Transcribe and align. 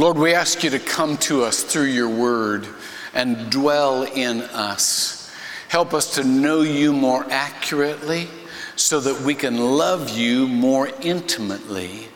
Lord, 0.00 0.16
we 0.16 0.32
ask 0.32 0.64
you 0.64 0.70
to 0.70 0.78
come 0.78 1.18
to 1.18 1.42
us 1.44 1.62
through 1.62 1.88
your 1.88 2.08
word 2.08 2.66
and 3.12 3.50
dwell 3.50 4.04
in 4.04 4.40
us. 4.40 5.30
Help 5.68 5.92
us 5.92 6.14
to 6.14 6.24
know 6.24 6.62
you 6.62 6.94
more 6.94 7.26
accurately 7.28 8.26
so 8.76 8.98
that 9.00 9.20
we 9.20 9.34
can 9.34 9.58
love 9.58 10.08
you 10.08 10.48
more 10.48 10.88
intimately 11.02 12.08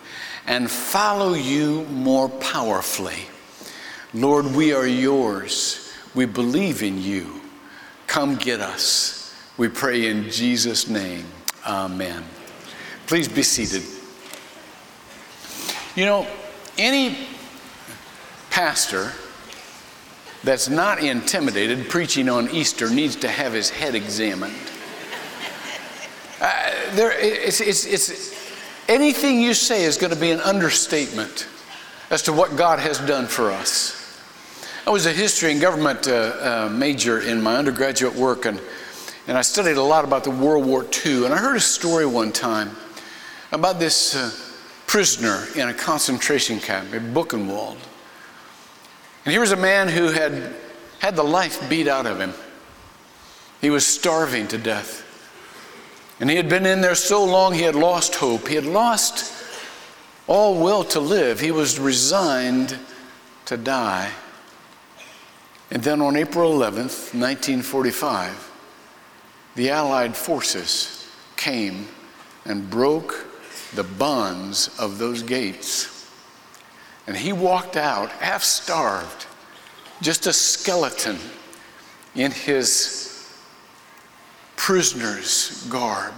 and 0.46 0.70
follow 0.70 1.34
you 1.34 1.84
more 1.90 2.30
powerfully. 2.30 3.26
Lord, 4.14 4.46
we 4.46 4.72
are 4.72 4.86
yours. 4.86 5.92
We 6.14 6.24
believe 6.24 6.82
in 6.82 7.02
you. 7.02 7.42
Come 8.06 8.36
get 8.36 8.62
us. 8.62 9.36
We 9.58 9.68
pray 9.68 10.06
in 10.06 10.30
Jesus' 10.30 10.88
name. 10.88 11.26
Amen. 11.66 12.24
Please 13.06 13.28
be 13.28 13.42
seated. 13.42 13.82
You 15.94 16.06
know, 16.06 16.26
any 16.78 17.28
pastor 18.54 19.10
that's 20.44 20.68
not 20.68 21.02
intimidated 21.02 21.88
preaching 21.88 22.28
on 22.28 22.48
Easter 22.50 22.88
needs 22.88 23.16
to 23.16 23.26
have 23.26 23.52
his 23.52 23.68
head 23.68 23.96
examined. 23.96 24.54
Uh, 26.40 26.70
there, 26.92 27.10
it's, 27.18 27.60
it's, 27.60 27.84
it's, 27.84 28.32
anything 28.88 29.40
you 29.40 29.54
say 29.54 29.82
is 29.82 29.96
going 29.96 30.12
to 30.12 30.18
be 30.18 30.30
an 30.30 30.38
understatement 30.38 31.48
as 32.10 32.22
to 32.22 32.32
what 32.32 32.54
God 32.56 32.78
has 32.78 33.00
done 33.00 33.26
for 33.26 33.50
us. 33.50 34.22
I 34.86 34.90
was 34.90 35.06
a 35.06 35.12
history 35.12 35.50
and 35.50 35.60
government 35.60 36.06
uh, 36.06 36.12
uh, 36.12 36.68
major 36.72 37.22
in 37.22 37.42
my 37.42 37.56
undergraduate 37.56 38.14
work, 38.14 38.44
and, 38.44 38.60
and 39.26 39.36
I 39.36 39.42
studied 39.42 39.78
a 39.78 39.82
lot 39.82 40.04
about 40.04 40.22
the 40.22 40.30
World 40.30 40.64
War 40.64 40.86
II. 41.04 41.24
And 41.24 41.34
I 41.34 41.38
heard 41.38 41.56
a 41.56 41.60
story 41.60 42.06
one 42.06 42.30
time 42.30 42.70
about 43.50 43.80
this 43.80 44.14
uh, 44.14 44.30
prisoner 44.86 45.44
in 45.56 45.70
a 45.70 45.74
concentration 45.74 46.60
camp 46.60 46.94
in 46.94 47.12
Buchenwald. 47.12 47.78
And 49.24 49.32
here 49.32 49.40
was 49.40 49.52
a 49.52 49.56
man 49.56 49.88
who 49.88 50.08
had 50.08 50.54
had 50.98 51.16
the 51.16 51.22
life 51.22 51.68
beat 51.68 51.88
out 51.88 52.06
of 52.06 52.20
him. 52.20 52.32
He 53.60 53.70
was 53.70 53.86
starving 53.86 54.48
to 54.48 54.58
death. 54.58 55.02
And 56.20 56.30
he 56.30 56.36
had 56.36 56.48
been 56.48 56.66
in 56.66 56.80
there 56.80 56.94
so 56.94 57.24
long 57.24 57.54
he 57.54 57.62
had 57.62 57.74
lost 57.74 58.14
hope. 58.16 58.48
He 58.48 58.54
had 58.54 58.66
lost 58.66 59.32
all 60.26 60.62
will 60.62 60.84
to 60.84 61.00
live. 61.00 61.40
He 61.40 61.50
was 61.50 61.78
resigned 61.78 62.78
to 63.46 63.56
die. 63.56 64.10
And 65.70 65.82
then 65.82 66.00
on 66.00 66.16
April 66.16 66.52
11th, 66.52 67.14
1945, 67.14 68.52
the 69.56 69.70
Allied 69.70 70.16
forces 70.16 71.10
came 71.36 71.88
and 72.44 72.70
broke 72.70 73.26
the 73.74 73.84
bonds 73.84 74.70
of 74.78 74.98
those 74.98 75.22
gates. 75.22 75.93
And 77.06 77.16
he 77.16 77.32
walked 77.32 77.76
out 77.76 78.10
half 78.10 78.42
starved, 78.42 79.26
just 80.00 80.26
a 80.26 80.32
skeleton 80.32 81.18
in 82.14 82.30
his 82.30 83.30
prisoner's 84.56 85.66
garb. 85.68 86.14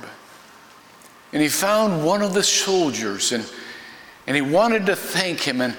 And 1.32 1.42
he 1.42 1.48
found 1.48 2.04
one 2.04 2.22
of 2.22 2.34
the 2.34 2.42
soldiers 2.42 3.32
and, 3.32 3.50
and 4.26 4.36
he 4.36 4.42
wanted 4.42 4.86
to 4.86 4.96
thank 4.96 5.40
him. 5.40 5.60
And 5.60 5.76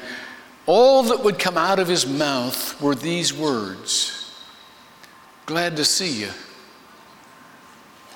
all 0.65 1.03
that 1.03 1.23
would 1.23 1.39
come 1.39 1.57
out 1.57 1.79
of 1.79 1.87
his 1.87 2.05
mouth 2.05 2.79
were 2.81 2.95
these 2.95 3.33
words 3.33 4.13
Glad 5.45 5.77
to 5.77 5.85
see 5.85 6.19
you. 6.19 6.29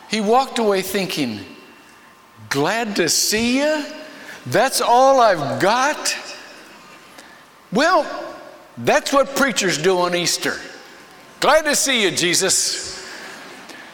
He 0.10 0.20
walked 0.20 0.60
away 0.60 0.82
thinking, 0.82 1.40
Glad 2.50 2.98
to 2.98 3.08
see 3.08 3.60
you? 3.60 3.86
That's 4.46 4.82
all 4.82 5.22
I've 5.22 5.62
got? 5.62 6.14
Well, 7.72 8.06
that's 8.78 9.14
what 9.14 9.36
preachers 9.36 9.78
do 9.78 10.00
on 10.00 10.16
Easter. 10.16 10.56
Glad 11.40 11.64
to 11.66 11.76
see 11.76 12.04
you, 12.04 12.12
Jesus. 12.12 12.92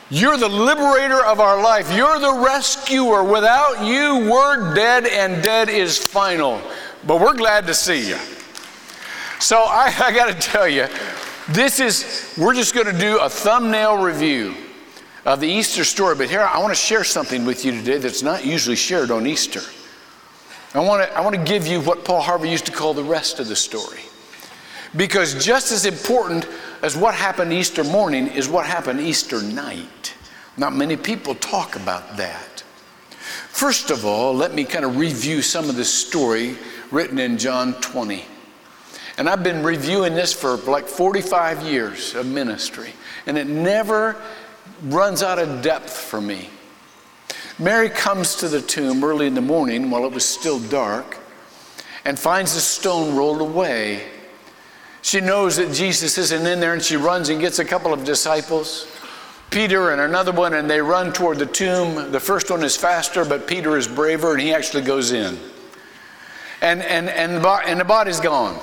You're 0.09 0.37
the 0.37 0.49
liberator 0.49 1.23
of 1.25 1.39
our 1.39 1.61
life. 1.61 1.93
You're 1.93 2.19
the 2.19 2.33
rescuer. 2.33 3.23
Without 3.23 3.85
you, 3.85 4.29
we're 4.31 4.73
dead, 4.73 5.05
and 5.05 5.43
dead 5.43 5.69
is 5.69 5.97
final. 5.97 6.61
But 7.05 7.19
we're 7.19 7.35
glad 7.35 7.67
to 7.67 7.73
see 7.73 8.07
you. 8.07 8.17
So 9.39 9.57
I, 9.57 9.93
I 9.99 10.11
got 10.13 10.27
to 10.27 10.33
tell 10.33 10.67
you, 10.67 10.87
this 11.49 11.79
is, 11.79 12.33
we're 12.37 12.53
just 12.53 12.73
going 12.73 12.87
to 12.87 12.97
do 12.97 13.19
a 13.19 13.29
thumbnail 13.29 13.97
review 13.97 14.55
of 15.25 15.39
the 15.39 15.47
Easter 15.47 15.83
story. 15.83 16.15
But 16.15 16.29
here, 16.29 16.41
I 16.41 16.59
want 16.59 16.71
to 16.71 16.75
share 16.75 17.03
something 17.03 17.45
with 17.45 17.65
you 17.65 17.71
today 17.71 17.97
that's 17.97 18.23
not 18.23 18.45
usually 18.45 18.75
shared 18.77 19.11
on 19.11 19.27
Easter. 19.27 19.61
I 20.73 20.79
want 20.79 21.07
to, 21.07 21.17
I 21.17 21.21
want 21.21 21.35
to 21.35 21.43
give 21.43 21.65
you 21.65 21.81
what 21.81 22.03
Paul 22.03 22.21
Harvey 22.21 22.49
used 22.49 22.65
to 22.65 22.71
call 22.71 22.93
the 22.93 23.03
rest 23.03 23.39
of 23.39 23.47
the 23.47 23.55
story. 23.55 24.01
Because 24.95 25.43
just 25.43 25.71
as 25.71 25.85
important 25.85 26.47
as 26.81 26.95
what 26.95 27.13
happened 27.15 27.53
Easter 27.53 27.83
morning 27.83 28.27
is 28.27 28.47
what 28.47 28.65
happened 28.65 28.99
Easter 28.99 29.41
night. 29.41 30.13
Not 30.57 30.73
many 30.75 30.97
people 30.97 31.35
talk 31.35 31.75
about 31.75 32.17
that. 32.17 32.63
First 33.49 33.91
of 33.91 34.05
all, 34.05 34.33
let 34.33 34.53
me 34.53 34.63
kind 34.63 34.85
of 34.85 34.97
review 34.97 35.41
some 35.41 35.69
of 35.69 35.75
the 35.75 35.85
story 35.85 36.55
written 36.91 37.19
in 37.19 37.37
John 37.37 37.73
20. 37.81 38.23
And 39.17 39.27
I've 39.27 39.43
been 39.43 39.63
reviewing 39.63 40.13
this 40.13 40.31
for 40.31 40.57
like 40.57 40.87
45 40.87 41.63
years 41.63 42.13
of 42.13 42.27
ministry, 42.27 42.93
and 43.25 43.37
it 43.37 43.47
never 43.47 44.15
runs 44.83 45.23
out 45.23 45.39
of 45.39 45.63
depth 45.63 45.91
for 45.91 46.21
me. 46.21 46.49
Mary 47.59 47.89
comes 47.89 48.35
to 48.35 48.47
the 48.47 48.61
tomb 48.61 49.03
early 49.03 49.25
in 49.25 49.33
the 49.33 49.41
morning 49.41 49.89
while 49.89 50.05
it 50.05 50.11
was 50.11 50.23
still 50.23 50.59
dark 50.59 51.17
and 52.05 52.17
finds 52.17 52.53
the 52.53 52.59
stone 52.59 53.15
rolled 53.15 53.41
away. 53.41 54.07
She 55.01 55.21
knows 55.21 55.57
that 55.57 55.73
Jesus 55.73 56.17
isn't 56.17 56.45
in 56.45 56.59
there, 56.59 56.73
and 56.73 56.81
she 56.81 56.97
runs 56.97 57.29
and 57.29 57.39
gets 57.39 57.59
a 57.59 57.65
couple 57.65 57.93
of 57.93 58.03
disciples. 58.03 58.87
Peter 59.49 59.91
and 59.91 60.01
another 60.01 60.31
one, 60.31 60.53
and 60.53 60.69
they 60.69 60.81
run 60.81 61.11
toward 61.13 61.39
the 61.39 61.45
tomb. 61.45 62.11
The 62.11 62.19
first 62.19 62.51
one 62.51 62.63
is 62.63 62.75
faster, 62.75 63.25
but 63.25 63.47
Peter 63.47 63.77
is 63.77 63.87
braver, 63.87 64.33
and 64.33 64.41
he 64.41 64.53
actually 64.53 64.83
goes 64.83 65.11
in. 65.11 65.37
And, 66.61 66.81
and, 66.81 67.09
and, 67.09 67.45
and 67.45 67.79
the 67.79 67.85
body's 67.85 68.19
gone. 68.19 68.59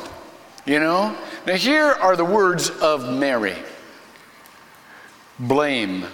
You 0.66 0.81
know? 0.81 1.16
Now, 1.47 1.54
here 1.54 1.87
are 1.87 2.16
the 2.16 2.25
words 2.25 2.71
of 2.71 3.12
Mary 3.12 3.56
blame. 5.38 6.04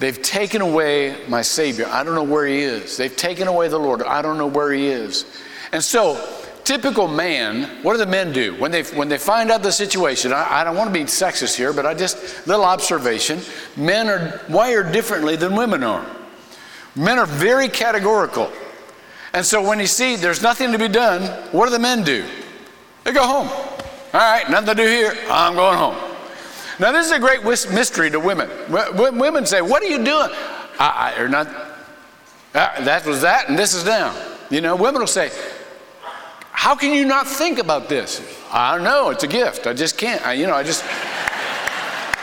They've 0.00 0.20
taken 0.20 0.62
away 0.62 1.14
my 1.28 1.42
Savior. 1.42 1.86
I 1.86 2.02
don't 2.02 2.14
know 2.14 2.24
where 2.24 2.46
He 2.46 2.60
is. 2.60 2.96
They've 2.96 3.14
taken 3.14 3.46
away 3.46 3.68
the 3.68 3.78
Lord. 3.78 4.02
I 4.02 4.22
don't 4.22 4.38
know 4.38 4.46
where 4.46 4.72
He 4.72 4.86
is. 4.86 5.26
And 5.72 5.84
so, 5.84 6.18
typical 6.64 7.06
man, 7.06 7.82
what 7.82 7.92
do 7.92 7.98
the 7.98 8.06
men 8.06 8.32
do? 8.32 8.54
When 8.54 8.70
they, 8.70 8.82
when 8.82 9.10
they 9.10 9.18
find 9.18 9.50
out 9.50 9.62
the 9.62 9.70
situation, 9.70 10.32
I, 10.32 10.60
I 10.60 10.64
don't 10.64 10.74
want 10.74 10.88
to 10.88 10.98
be 10.98 11.04
sexist 11.04 11.54
here, 11.54 11.74
but 11.74 11.84
I 11.84 11.92
just, 11.92 12.46
little 12.46 12.64
observation 12.64 13.40
men 13.76 14.08
are 14.08 14.40
wired 14.48 14.90
differently 14.90 15.36
than 15.36 15.54
women 15.54 15.84
are. 15.84 16.06
Men 16.96 17.18
are 17.18 17.26
very 17.26 17.68
categorical. 17.68 18.50
And 19.34 19.44
so, 19.44 19.62
when 19.62 19.78
you 19.78 19.86
see 19.86 20.16
there's 20.16 20.42
nothing 20.42 20.72
to 20.72 20.78
be 20.78 20.88
done, 20.88 21.24
what 21.52 21.66
do 21.66 21.72
the 21.72 21.78
men 21.78 22.04
do? 22.04 22.24
They 23.04 23.12
go 23.12 23.26
home. 23.26 23.48
All 23.48 24.20
right, 24.20 24.48
nothing 24.50 24.74
to 24.74 24.82
do 24.82 24.88
here. 24.88 25.14
I'm 25.28 25.56
going 25.56 25.76
home. 25.76 26.09
Now, 26.80 26.92
this 26.92 27.04
is 27.04 27.12
a 27.12 27.18
great 27.18 27.44
mystery 27.44 28.10
to 28.10 28.18
women. 28.18 28.48
Women 28.96 29.44
say, 29.44 29.60
What 29.60 29.82
are 29.82 29.86
you 29.86 29.98
doing? 29.98 30.30
I, 30.78 31.14
I, 31.14 31.20
or 31.20 31.28
not, 31.28 31.46
uh, 31.46 32.84
that 32.84 33.04
was 33.04 33.20
that, 33.20 33.50
and 33.50 33.58
this 33.58 33.74
is 33.74 33.84
now. 33.84 34.16
You 34.48 34.62
know, 34.62 34.76
women 34.76 35.02
will 35.02 35.06
say, 35.06 35.30
How 36.52 36.74
can 36.74 36.94
you 36.94 37.04
not 37.04 37.26
think 37.26 37.58
about 37.58 37.90
this? 37.90 38.22
I 38.50 38.74
don't 38.74 38.84
know. 38.84 39.10
It's 39.10 39.22
a 39.24 39.28
gift. 39.28 39.66
I 39.66 39.74
just 39.74 39.98
can't. 39.98 40.26
I, 40.26 40.32
you 40.32 40.46
know, 40.46 40.54
I 40.54 40.62
just, 40.62 40.82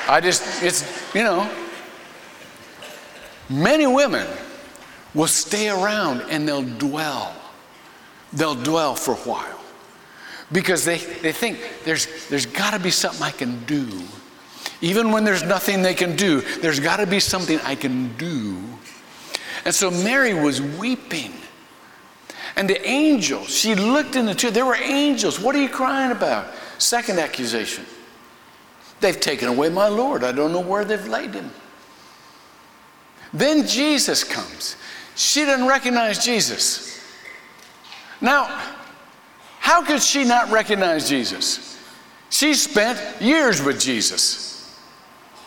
I 0.10 0.20
just, 0.24 0.64
it's, 0.64 1.14
you 1.14 1.22
know. 1.22 1.48
Many 3.50 3.86
women 3.86 4.28
will 5.14 5.28
stay 5.28 5.70
around 5.70 6.22
and 6.32 6.48
they'll 6.48 6.64
dwell. 6.64 7.32
They'll 8.34 8.56
dwell 8.56 8.96
for 8.96 9.12
a 9.12 9.18
while 9.18 9.62
because 10.52 10.84
they, 10.84 10.98
they 10.98 11.32
think 11.32 11.60
there's, 11.86 12.28
there's 12.28 12.48
got 12.48 12.74
to 12.74 12.80
be 12.80 12.90
something 12.90 13.22
I 13.22 13.32
can 13.32 13.64
do. 13.66 13.88
Even 14.82 15.12
when 15.12 15.24
there's 15.24 15.44
nothing 15.44 15.82
they 15.82 15.96
can 15.96 16.16
do, 16.16 16.42
there's 16.62 16.80
got 16.80 16.98
to 16.98 17.08
be 17.08 17.20
something 17.20 17.60
I 17.62 17.76
can 17.76 18.16
do. 18.18 18.58
And 19.66 19.74
so 19.74 19.90
Mary 19.90 20.34
was 20.34 20.62
weeping. 20.62 21.34
And 22.56 22.70
the 22.70 22.84
angel, 22.88 23.46
she 23.46 23.76
looked 23.76 24.16
in 24.16 24.26
the 24.26 24.34
tomb. 24.34 24.54
There 24.54 24.66
were 24.66 24.76
angels. 24.76 25.40
What 25.40 25.56
are 25.56 25.62
you 25.62 25.70
crying 25.70 26.12
about? 26.12 26.54
Second 26.78 27.20
accusation. 27.20 27.86
They've 29.00 29.20
taken 29.20 29.48
away 29.48 29.70
my 29.70 29.88
Lord. 29.88 30.24
I 30.24 30.32
don't 30.32 30.52
know 30.52 30.60
where 30.60 30.86
they've 30.86 31.08
laid 31.08 31.34
him. 31.34 31.52
Then 33.34 33.68
Jesus 33.68 34.24
comes. 34.24 34.76
She 35.16 35.46
doesn't 35.46 35.68
recognize 35.68 36.24
Jesus. 36.24 37.04
Now, 38.22 38.46
how 39.60 39.84
could 39.84 40.02
she 40.02 40.24
not 40.24 40.50
recognize 40.50 41.10
Jesus? 41.10 41.78
She 42.30 42.54
spent 42.54 43.22
years 43.22 43.62
with 43.62 43.80
Jesus. 43.80 44.57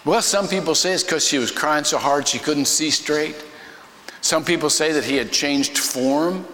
Well, 0.05 0.23
some 0.23 0.49
people 0.49 0.75
say 0.75 0.93
it's 0.93 1.03
because 1.03 1.27
she 1.27 1.39
was 1.39 1.51
crying 1.51 1.85
so 1.85 1.99
hard 1.99 2.27
she 2.27 2.39
couldn't 2.39 2.67
see 2.67 2.91
straight. 2.91 3.37
Some 4.23 4.45
people 4.45 4.71
say 4.71 4.93
that 4.93 5.05
he 5.05 5.17
had 5.17 5.31
changed 5.31 5.77
form 5.79 6.47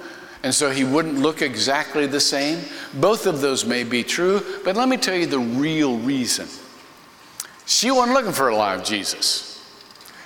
and 0.42 0.54
so 0.54 0.70
he 0.70 0.84
wouldn't 0.84 1.18
look 1.18 1.42
exactly 1.42 2.06
the 2.06 2.20
same. 2.20 2.60
Both 2.94 3.26
of 3.26 3.40
those 3.40 3.64
may 3.64 3.82
be 3.82 4.04
true, 4.04 4.40
but 4.64 4.76
let 4.76 4.88
me 4.88 4.96
tell 4.96 5.16
you 5.16 5.26
the 5.26 5.38
real 5.38 5.98
reason. 5.98 6.46
She 7.66 7.90
wasn't 7.90 8.14
looking 8.14 8.32
for 8.32 8.48
a 8.48 8.56
live 8.56 8.84
Jesus, 8.84 9.60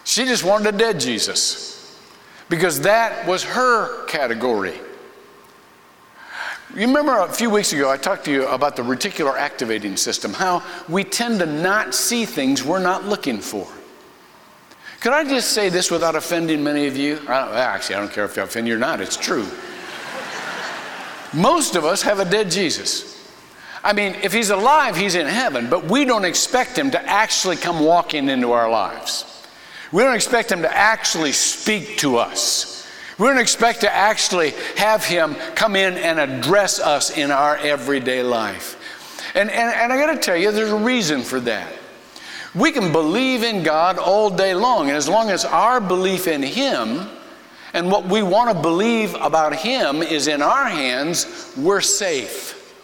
she 0.05 0.25
just 0.25 0.45
wanted 0.45 0.75
a 0.75 0.79
dead 0.79 1.01
Jesus 1.01 1.99
because 2.49 2.81
that 2.81 3.27
was 3.27 3.45
her 3.45 4.05
category. 4.07 4.79
You 6.75 6.87
remember 6.87 7.19
a 7.19 7.33
few 7.33 7.51
weeks 7.51 7.73
ago, 7.73 7.91
I 7.91 7.97
talked 7.97 8.25
to 8.27 8.31
you 8.31 8.47
about 8.47 8.77
the 8.77 8.83
reticular 8.83 9.37
activating 9.37 9.97
system, 9.97 10.33
how 10.33 10.63
we 10.89 11.03
tend 11.03 11.41
to 11.41 11.47
not 11.47 11.97
see 11.97 12.25
things 12.25 12.63
we're 12.63 12.79
not 12.79 13.05
looking 13.05 13.41
for. 13.41 13.67
Could 15.01 15.13
I 15.13 15.25
just 15.25 15.51
say 15.51 15.69
this 15.69 15.91
without 15.91 16.15
offending 16.15 16.63
many 16.63 16.87
of 16.87 16.97
you? 16.97 17.19
I 17.27 17.59
actually, 17.59 17.97
I 17.97 17.99
don't 17.99 18.13
care 18.13 18.25
if 18.25 18.39
I 18.39 18.43
offend 18.43 18.69
you 18.69 18.77
or 18.77 18.79
not, 18.79 19.01
it's 19.01 19.17
true. 19.17 19.49
Most 21.33 21.75
of 21.75 21.85
us 21.85 22.03
have 22.03 22.21
a 22.21 22.25
dead 22.25 22.53
Jesus. 22.53 23.29
I 23.83 23.93
mean, 23.93 24.15
if 24.23 24.33
he's 24.33 24.51
alive, 24.51 24.97
he's 24.97 25.17
in 25.17 25.27
heaven, 25.27 25.69
but 25.71 25.87
we 25.87 26.05
don't 26.05 26.25
expect 26.25 26.79
him 26.79 26.93
to 26.93 27.05
actually 27.05 27.57
come 27.57 27.81
walking 27.81 28.29
into 28.29 28.53
our 28.53 28.71
lives. 28.71 29.25
We 29.91 30.05
don't 30.05 30.15
expect 30.15 30.53
him 30.53 30.63
to 30.63 30.73
actually 30.73 31.33
speak 31.33 31.99
to 31.99 32.19
us. 32.19 32.80
We 33.21 33.27
don't 33.27 33.39
expect 33.39 33.83
to 33.83 33.95
actually 33.95 34.55
have 34.77 35.05
Him 35.05 35.35
come 35.55 35.77
in 35.77 35.99
and 35.99 36.19
address 36.19 36.81
us 36.81 37.11
in 37.11 37.31
our 37.31 37.55
everyday 37.59 38.23
life. 38.23 38.79
And, 39.35 39.51
and, 39.51 39.75
and 39.75 39.93
I 39.93 39.99
got 39.99 40.15
to 40.15 40.19
tell 40.19 40.39
you, 40.39 40.51
there's 40.51 40.73
a 40.73 40.77
reason 40.77 41.21
for 41.21 41.39
that. 41.41 41.71
We 42.55 42.73
can 42.73 42.93
believe 42.93 43.43
in 43.43 43.63
God 43.63 43.99
all 43.99 44.31
day 44.31 44.55
long, 44.55 44.89
and 44.89 44.97
as 44.97 45.07
long 45.07 45.29
as 45.29 45.45
our 45.45 45.83
belief 45.83 46.29
in 46.29 46.43
Him 46.43 47.09
and 47.75 47.93
what 47.93 48.07
we 48.07 48.23
want 48.23 48.57
to 48.57 48.63
believe 48.63 49.15
about 49.17 49.55
Him 49.55 50.03
is 50.03 50.27
in 50.27 50.41
our 50.41 50.67
hands, 50.67 51.53
we're 51.59 51.83
safe. 51.83 52.75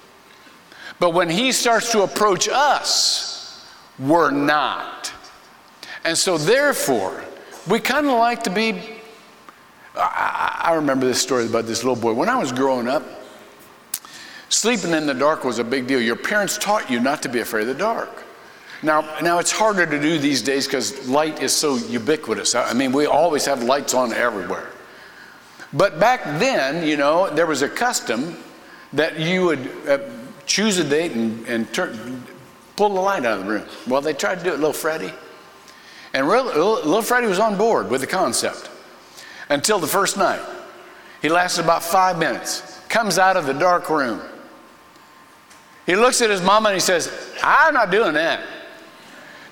But 1.00 1.14
when 1.14 1.30
He 1.30 1.50
starts 1.50 1.90
to 1.92 2.02
approach 2.02 2.46
us, 2.46 3.66
we're 3.98 4.30
not. 4.30 5.10
And 6.04 6.16
so, 6.16 6.36
therefore, 6.36 7.24
we 7.66 7.80
kind 7.80 8.06
of 8.06 8.18
like 8.18 8.42
to 8.42 8.50
be 8.50 8.95
I, 9.96 10.74
remember 10.74 11.06
this 11.06 11.20
story 11.20 11.46
about 11.46 11.66
this 11.66 11.82
little 11.82 12.00
boy. 12.00 12.12
When 12.12 12.28
I 12.28 12.36
was 12.36 12.52
growing 12.52 12.88
up, 12.88 13.02
sleeping 14.48 14.92
in 14.92 15.06
the 15.06 15.14
dark 15.14 15.44
was 15.44 15.58
a 15.58 15.64
big 15.64 15.86
deal. 15.86 16.00
Your 16.00 16.16
parents 16.16 16.58
taught 16.58 16.90
you 16.90 17.00
not 17.00 17.22
to 17.22 17.28
be 17.28 17.40
afraid 17.40 17.62
of 17.62 17.68
the 17.68 17.74
dark. 17.74 18.24
Now, 18.82 19.00
now 19.22 19.38
it's 19.38 19.52
harder 19.52 19.86
to 19.86 20.00
do 20.00 20.18
these 20.18 20.42
days 20.42 20.66
because 20.66 21.08
light 21.08 21.42
is 21.42 21.52
so 21.52 21.76
ubiquitous. 21.76 22.54
I 22.54 22.74
mean, 22.74 22.92
we 22.92 23.06
always 23.06 23.46
have 23.46 23.62
lights 23.62 23.94
on 23.94 24.12
everywhere. 24.12 24.70
But 25.72 25.98
back 25.98 26.24
then, 26.38 26.86
you 26.86 26.96
know, 26.96 27.30
there 27.30 27.46
was 27.46 27.62
a 27.62 27.68
custom 27.68 28.36
that 28.92 29.18
you 29.18 29.46
would 29.46 29.70
uh, 29.88 29.98
choose 30.44 30.78
a 30.78 30.84
date 30.84 31.12
and, 31.12 31.46
and 31.46 31.72
turn, 31.72 32.22
pull 32.76 32.90
the 32.90 33.00
light 33.00 33.24
out 33.24 33.40
of 33.40 33.46
the 33.46 33.50
room. 33.50 33.64
Well, 33.86 34.02
they 34.02 34.12
tried 34.12 34.38
to 34.38 34.44
do 34.44 34.50
it, 34.50 34.56
little 34.56 34.72
Freddie. 34.72 35.12
And 36.12 36.28
little 36.28 37.02
Freddie 37.02 37.26
was 37.26 37.38
on 37.38 37.56
board 37.56 37.90
with 37.90 38.02
the 38.02 38.06
concept 38.06 38.70
until 39.48 39.78
the 39.78 39.86
first 39.86 40.16
night. 40.16 40.40
He 41.22 41.28
lasted 41.28 41.64
about 41.64 41.82
five 41.82 42.18
minutes, 42.18 42.80
comes 42.88 43.18
out 43.18 43.36
of 43.36 43.46
the 43.46 43.54
dark 43.54 43.88
room. 43.88 44.20
He 45.86 45.94
looks 45.96 46.20
at 46.20 46.30
his 46.30 46.42
mama 46.42 46.70
and 46.70 46.76
he 46.76 46.80
says, 46.80 47.12
I'm 47.42 47.74
not 47.74 47.90
doing 47.90 48.14
that. 48.14 48.44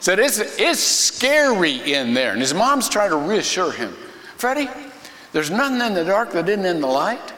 Said, 0.00 0.18
it's, 0.18 0.38
it's 0.58 0.80
scary 0.80 1.94
in 1.94 2.12
there. 2.12 2.32
And 2.32 2.40
his 2.40 2.52
mom's 2.52 2.88
trying 2.88 3.10
to 3.10 3.16
reassure 3.16 3.72
him 3.72 3.94
Freddie, 4.36 4.68
there's 5.32 5.50
nothing 5.50 5.80
in 5.80 5.94
the 5.94 6.04
dark 6.04 6.32
that 6.32 6.46
isn't 6.48 6.66
in 6.66 6.82
the 6.82 6.86
light. 6.86 7.32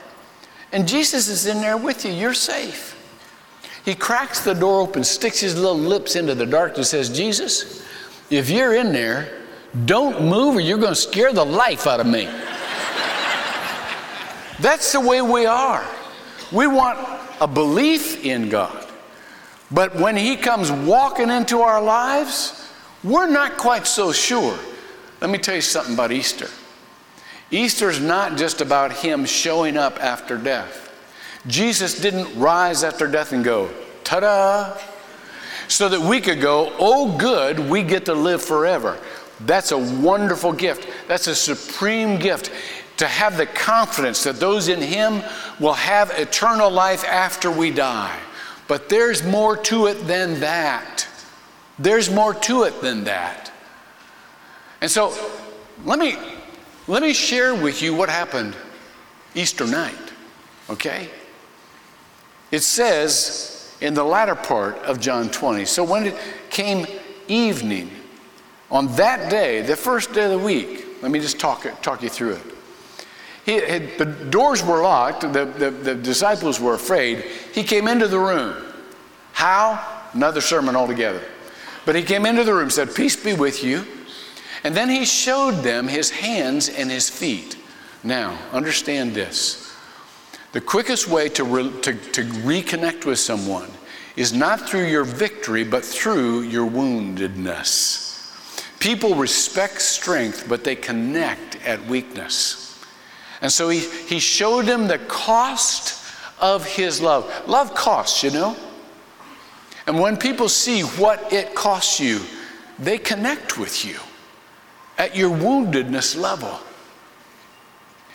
And 0.73 0.88
Jesus 0.88 1.29
is 1.29 1.47
in 1.47 1.61
there 1.61 1.76
with 1.76 2.05
you. 2.05 2.11
You're 2.11 2.35
safe. 2.35 2.94
He 3.85 3.94
cracks 3.94 4.41
the 4.41 4.55
door 4.55 4.81
open, 4.81 5.05
sticks 5.05 5.38
his 5.38 5.55
little 5.55 5.79
lips 5.79 6.17
into 6.17 6.35
the 6.35 6.47
darkness, 6.47 6.91
says, 6.91 7.17
Jesus, 7.17 7.87
if 8.29 8.50
you're 8.50 8.75
in 8.75 8.93
there, 8.93 9.44
don't 9.85 10.25
move 10.25 10.56
or 10.56 10.61
you're 10.61 10.79
going 10.79 10.94
to 10.94 11.00
scare 11.00 11.32
the 11.32 11.44
life 11.44 11.87
out 11.87 12.00
of 12.00 12.06
me. 12.06 12.29
That's 14.61 14.93
the 14.93 15.00
way 15.00 15.20
we 15.23 15.47
are. 15.47 15.85
We 16.53 16.67
want 16.67 16.99
a 17.41 17.47
belief 17.47 18.25
in 18.25 18.49
God. 18.49 18.87
But 19.70 19.97
when 19.97 20.17
He 20.17 20.37
comes 20.37 20.70
walking 20.70 21.31
into 21.31 21.61
our 21.61 21.82
lives, 21.82 22.70
we're 23.03 23.29
not 23.29 23.56
quite 23.56 23.87
so 23.87 24.12
sure. 24.12 24.58
Let 25.20 25.31
me 25.31 25.38
tell 25.38 25.56
you 25.56 25.61
something 25.61 25.94
about 25.94 26.12
Easter. 26.12 26.49
Easter's 27.50 28.00
not 28.00 28.37
just 28.37 28.61
about 28.61 28.93
Him 28.93 29.25
showing 29.25 29.76
up 29.76 30.03
after 30.03 30.38
death. 30.38 30.82
Jesus 31.47 32.00
didn't 32.00 32.38
rise 32.38 32.82
after 32.82 33.06
death 33.06 33.32
and 33.32 33.44
go, 33.44 33.70
ta 34.03 34.20
da, 34.20 34.76
so 35.69 35.88
that 35.88 36.00
we 36.00 36.20
could 36.20 36.41
go, 36.41 36.73
oh, 36.79 37.17
good, 37.17 37.58
we 37.58 37.82
get 37.82 38.05
to 38.06 38.14
live 38.14 38.43
forever. 38.43 38.99
That's 39.41 39.73
a 39.73 39.79
wonderful 39.79 40.53
gift. 40.53 40.88
That's 41.08 41.26
a 41.26 41.35
supreme 41.35 42.19
gift 42.19 42.50
to 42.96 43.06
have 43.06 43.37
the 43.37 43.46
confidence 43.46 44.25
that 44.25 44.40
those 44.40 44.69
in 44.69 44.81
Him 44.81 45.22
will 45.60 45.75
have 45.75 46.10
eternal 46.10 46.70
life 46.70 47.04
after 47.04 47.50
we 47.50 47.70
die. 47.70 48.19
But 48.69 48.88
there's 48.88 49.22
more 49.22 49.56
to 49.56 49.87
it 49.87 50.06
than 50.06 50.40
that. 50.40 51.06
There's 51.78 52.10
more 52.10 52.34
to 52.34 52.64
it 52.64 52.81
than 52.81 53.04
that. 53.04 53.52
And 54.81 54.90
so 54.90 55.14
let 55.84 55.98
me, 55.98 56.16
let 56.87 57.02
me 57.02 57.12
share 57.12 57.54
with 57.54 57.82
you 57.82 57.94
what 57.94 58.08
happened 58.08 58.56
Easter 59.34 59.66
night, 59.66 59.94
okay? 60.70 61.10
It 62.50 62.60
says 62.60 63.75
in 63.81 63.94
the 63.94 64.04
latter 64.04 64.34
part 64.34 64.76
of 64.78 65.00
John 65.00 65.28
20. 65.28 65.64
So 65.66 65.84
when 65.84 66.06
it 66.06 66.16
came 66.50 66.87
evening, 67.28 67.90
on 68.70 68.88
that 68.96 69.31
day, 69.31 69.62
the 69.62 69.76
first 69.76 70.12
day 70.12 70.25
of 70.25 70.31
the 70.31 70.38
week, 70.38 70.87
let 71.02 71.10
me 71.10 71.20
just 71.20 71.38
talk, 71.38 71.66
talk 71.82 72.02
you 72.02 72.08
through 72.08 72.32
it. 72.32 72.56
He, 73.46 73.60
the 73.60 74.06
doors 74.28 74.64
were 74.64 74.82
locked, 74.82 75.20
the, 75.20 75.44
the, 75.44 75.70
the 75.70 75.94
disciples 75.94 76.58
were 76.58 76.75
afraid. 76.75 77.20
He 77.54 77.62
came 77.62 77.87
into 77.87 78.08
the 78.08 78.19
room. 78.19 78.56
How? 79.32 80.02
Another 80.14 80.40
sermon 80.40 80.75
altogether. 80.75 81.22
But 81.84 81.94
he 81.94 82.02
came 82.02 82.26
into 82.26 82.43
the 82.43 82.52
room, 82.52 82.70
said, 82.70 82.93
Peace 82.93 83.14
be 83.14 83.34
with 83.34 83.62
you. 83.62 83.87
And 84.64 84.75
then 84.75 84.90
he 84.90 85.04
showed 85.04 85.62
them 85.62 85.87
his 85.87 86.10
hands 86.10 86.69
and 86.69 86.90
his 86.90 87.08
feet. 87.08 87.56
Now, 88.02 88.37
understand 88.50 89.14
this. 89.14 89.72
The 90.50 90.60
quickest 90.60 91.06
way 91.06 91.28
to, 91.28 91.44
re, 91.44 91.70
to, 91.82 91.94
to 91.94 92.22
reconnect 92.25 93.04
with 93.04 93.20
someone 93.20 93.70
is 94.16 94.32
not 94.32 94.69
through 94.69 94.87
your 94.87 95.05
victory, 95.05 95.62
but 95.62 95.84
through 95.84 96.41
your 96.41 96.69
woundedness. 96.69 98.06
People 98.81 99.15
respect 99.15 99.81
strength, 99.81 100.46
but 100.48 100.65
they 100.65 100.74
connect 100.74 101.65
at 101.65 101.86
weakness. 101.86 102.66
And 103.46 103.53
so 103.53 103.69
he, 103.69 103.79
he 103.79 104.19
showed 104.19 104.65
them 104.65 104.88
the 104.88 104.98
cost 104.98 106.05
of 106.41 106.67
his 106.67 107.00
love. 107.00 107.32
Love 107.46 107.76
costs, 107.76 108.24
you 108.24 108.32
know? 108.32 108.56
And 109.86 110.00
when 110.00 110.17
people 110.17 110.48
see 110.48 110.81
what 110.81 111.32
it 111.32 111.55
costs 111.55 112.00
you, 112.00 112.22
they 112.76 112.98
connect 112.98 113.56
with 113.56 113.84
you 113.84 114.00
at 114.98 115.15
your 115.15 115.31
woundedness 115.31 116.20
level. 116.20 116.58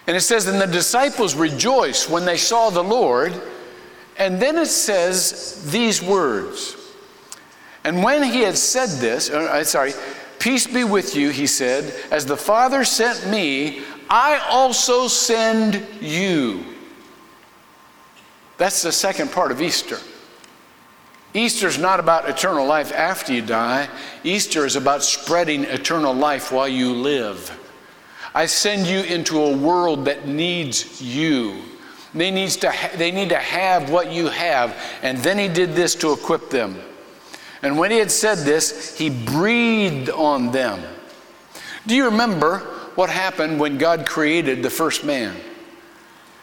And 0.06 0.18
it 0.18 0.20
says, 0.20 0.48
and 0.48 0.60
the 0.60 0.68
disciples 0.68 1.34
rejoiced 1.34 2.10
when 2.10 2.26
they 2.26 2.36
saw 2.36 2.70
the 2.70 2.84
Lord. 2.84 3.32
And 4.18 4.38
then 4.38 4.58
it 4.58 4.66
says 4.66 5.72
these 5.72 6.02
words. 6.02 6.76
And 7.86 8.04
when 8.04 8.22
he 8.22 8.42
had 8.42 8.58
said 8.58 8.90
this, 9.00 9.30
uh, 9.30 9.64
sorry, 9.64 9.94
Peace 10.42 10.66
be 10.66 10.84
with 10.84 11.16
you, 11.16 11.30
he 11.30 11.46
said. 11.46 11.94
As 12.10 12.26
the 12.26 12.36
Father 12.36 12.84
sent 12.84 13.28
me, 13.30 13.84
I 14.12 14.46
also 14.50 15.08
send 15.08 15.88
you. 16.02 16.66
That's 18.58 18.82
the 18.82 18.92
second 18.92 19.32
part 19.32 19.54
of 19.54 19.62
Easter. 19.62 20.00
Easter 21.34 21.66
is 21.68 21.78
not 21.78 22.02
about 22.02 22.28
eternal 22.28 22.66
life 22.66 22.92
after 22.92 23.32
you 23.32 23.42
die. 23.42 23.88
Easter 24.26 24.66
is 24.66 24.76
about 24.76 25.02
spreading 25.02 25.64
eternal 25.64 26.14
life 26.14 26.52
while 26.52 26.68
you 26.68 26.92
live. 26.92 27.58
I 28.36 28.48
send 28.48 28.86
you 28.86 29.00
into 29.04 29.42
a 29.42 29.56
world 29.56 30.04
that 30.06 30.28
needs 30.28 31.02
you. 31.02 31.62
They, 32.14 32.32
needs 32.32 32.58
to 32.58 32.70
ha- 32.70 32.92
they 32.98 33.12
need 33.12 33.30
to 33.30 33.38
have 33.38 33.90
what 33.90 34.12
you 34.12 34.28
have. 34.28 34.76
And 35.04 35.20
then 35.20 35.38
he 35.38 35.48
did 35.48 35.74
this 35.74 35.96
to 35.96 36.12
equip 36.12 36.50
them. 36.50 36.78
And 37.64 37.80
when 37.80 37.92
he 37.92 37.98
had 37.98 38.12
said 38.12 38.40
this, 38.40 38.98
he 38.98 39.10
breathed 39.10 40.10
on 40.10 40.52
them. 40.52 40.84
Do 41.88 41.96
you 41.96 42.06
remember 42.06 42.81
what 42.96 43.10
happened 43.10 43.60
when 43.60 43.78
God 43.78 44.06
created 44.06 44.64
the 44.64 44.70
first 44.70 45.04
man? 45.04 45.36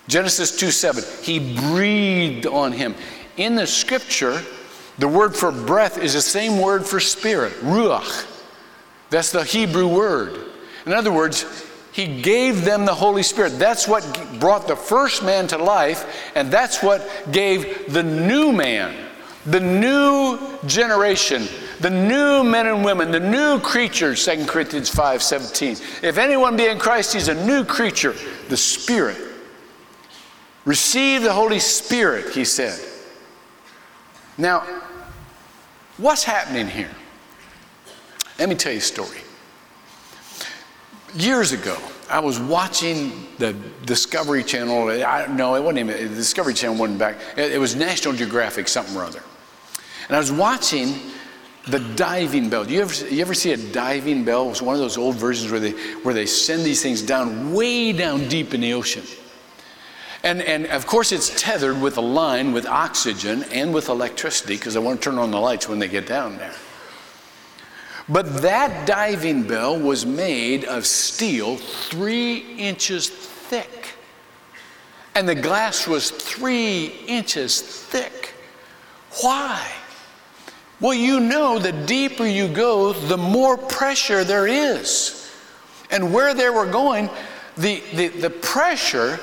Genesis 0.09 0.57
2 0.57 0.71
7. 0.71 1.05
He 1.23 1.55
breathed 1.55 2.47
on 2.47 2.73
him. 2.73 2.95
In 3.37 3.55
the 3.55 3.67
scripture, 3.67 4.43
the 4.99 5.09
word 5.09 5.37
for 5.37 5.53
breath 5.53 5.99
is 5.99 6.15
the 6.15 6.21
same 6.21 6.59
word 6.59 6.85
for 6.85 6.99
spirit, 6.99 7.53
ruach. 7.61 8.27
That's 9.11 9.31
the 9.31 9.45
Hebrew 9.45 9.87
word. 9.87 10.39
In 10.87 10.93
other 10.93 11.13
words, 11.13 11.45
He 11.93 12.21
gave 12.21 12.65
them 12.65 12.85
the 12.85 12.95
Holy 12.95 13.23
Spirit. 13.23 13.59
That's 13.59 13.87
what 13.87 14.03
brought 14.41 14.67
the 14.67 14.77
first 14.77 15.23
man 15.23 15.47
to 15.49 15.59
life, 15.59 16.33
and 16.35 16.51
that's 16.51 16.83
what 16.83 17.09
gave 17.31 17.93
the 17.93 18.03
new 18.03 18.53
man, 18.53 18.95
the 19.47 19.61
new 19.61 20.39
generation, 20.67 21.47
the 21.81 21.91
new 21.91 22.43
men 22.43 22.67
and 22.67 22.85
women, 22.85 23.11
the 23.11 23.21
new 23.21 23.61
creatures, 23.61 24.25
2 24.25 24.47
Corinthians 24.47 24.89
5 24.89 25.23
17. 25.23 25.77
If 26.03 26.19
anyone 26.19 26.57
be 26.57 26.67
in 26.67 26.79
Christ, 26.79 27.15
he's 27.15 27.29
a 27.29 27.47
new 27.47 27.65
creature, 27.65 28.15
the 28.49 28.57
Spirit. 28.57 29.17
Receive 30.65 31.23
the 31.23 31.33
Holy 31.33 31.61
Spirit, 31.61 32.35
he 32.35 32.45
said. 32.45 32.79
Now, 34.37 34.61
what's 35.97 36.25
happening 36.25 36.67
here? 36.67 36.91
Let 38.39 38.49
me 38.49 38.55
tell 38.55 38.73
you 38.73 38.79
a 38.79 38.83
story. 38.83 39.19
Years 41.15 41.53
ago, 41.53 41.77
I 42.11 42.21
was 42.21 42.39
watching 42.39 43.27
the 43.39 43.55
Discovery 43.85 44.45
Channel. 44.45 44.91
I 45.05 45.27
no, 45.27 45.55
it 45.55 45.63
wasn't 45.63 45.91
even 45.91 46.09
the 46.11 46.15
Discovery 46.15 46.55
Channel 46.55 46.77
wasn't 46.77 46.99
back. 46.99 47.17
It 47.37 47.59
was 47.61 47.75
National 47.75 48.15
Geographic, 48.15 48.69
something 48.69 48.97
or 48.97 49.05
other. 49.05 49.23
And 50.09 50.17
I 50.17 50.19
was 50.19 50.33
watching 50.33 51.01
the 51.69 51.81
diving 51.97 52.49
bell. 52.49 52.65
Do 52.65 52.75
you 52.75 52.81
ever, 52.81 53.09
you 53.09 53.21
ever 53.21 53.35
see 53.35 53.53
a 53.53 53.57
diving 53.57 54.25
bell? 54.25 54.47
It 54.47 54.51
was 54.51 54.63
one 54.63 54.75
of 54.75 54.81
those 54.81 54.99
old 54.99 55.17
versions 55.17 55.51
where 55.51 55.61
they, 55.61 55.73
where 56.03 56.15
they 56.15 56.27
send 56.27 56.65
these 56.65 56.83
things 56.83 57.03
down 57.03 57.53
way 57.53 57.93
down 57.93 58.29
deep 58.29 58.55
in 58.55 58.61
the 58.61 58.73
ocean. 58.73 59.05
And, 60.25 60.43
and 60.43 60.67
of 60.67 60.87
course, 60.87 61.13
it's 61.13 61.41
tethered 61.41 61.81
with 61.81 61.97
a 61.97 62.03
line 62.03 62.53
with 62.53 62.67
oxygen 62.67 63.45
and 63.53 63.73
with 63.73 63.89
electricity 63.89 64.57
because 64.57 64.77
I 64.77 64.81
want 64.81 65.01
to 65.01 65.11
turn 65.11 65.19
on 65.19 65.31
the 65.31 65.39
lights 65.39 65.69
when 65.69 65.79
they 65.79 65.89
get 65.89 66.07
down 66.07 66.37
there. 66.39 66.55
But 68.09 68.43
that 68.43 68.87
diving 68.87 69.43
bell 69.45 69.79
was 69.79 70.07
made 70.07 70.65
of 70.65 70.87
steel 70.87 71.57
three 71.57 72.39
inches 72.57 73.09
thick. 73.09 73.95
And 75.15 75.29
the 75.29 75.35
glass 75.35 75.87
was 75.87 76.11
three 76.11 76.87
inches 77.07 77.61
thick. 77.61 78.35
Why? 79.21 79.67
Well, 80.81 80.95
you 80.95 81.19
know, 81.19 81.59
the 81.59 81.73
deeper 81.73 82.27
you 82.27 82.49
go, 82.49 82.93
the 82.93 83.17
more 83.17 83.57
pressure 83.57 84.23
there 84.23 84.47
is. 84.47 85.31
And 85.91 86.13
where 86.13 86.35
they 86.35 86.51
were 86.51 86.67
going, 86.67 87.11
the, 87.57 87.83
the, 87.95 88.09
the 88.09 88.31
pressure 88.31 89.19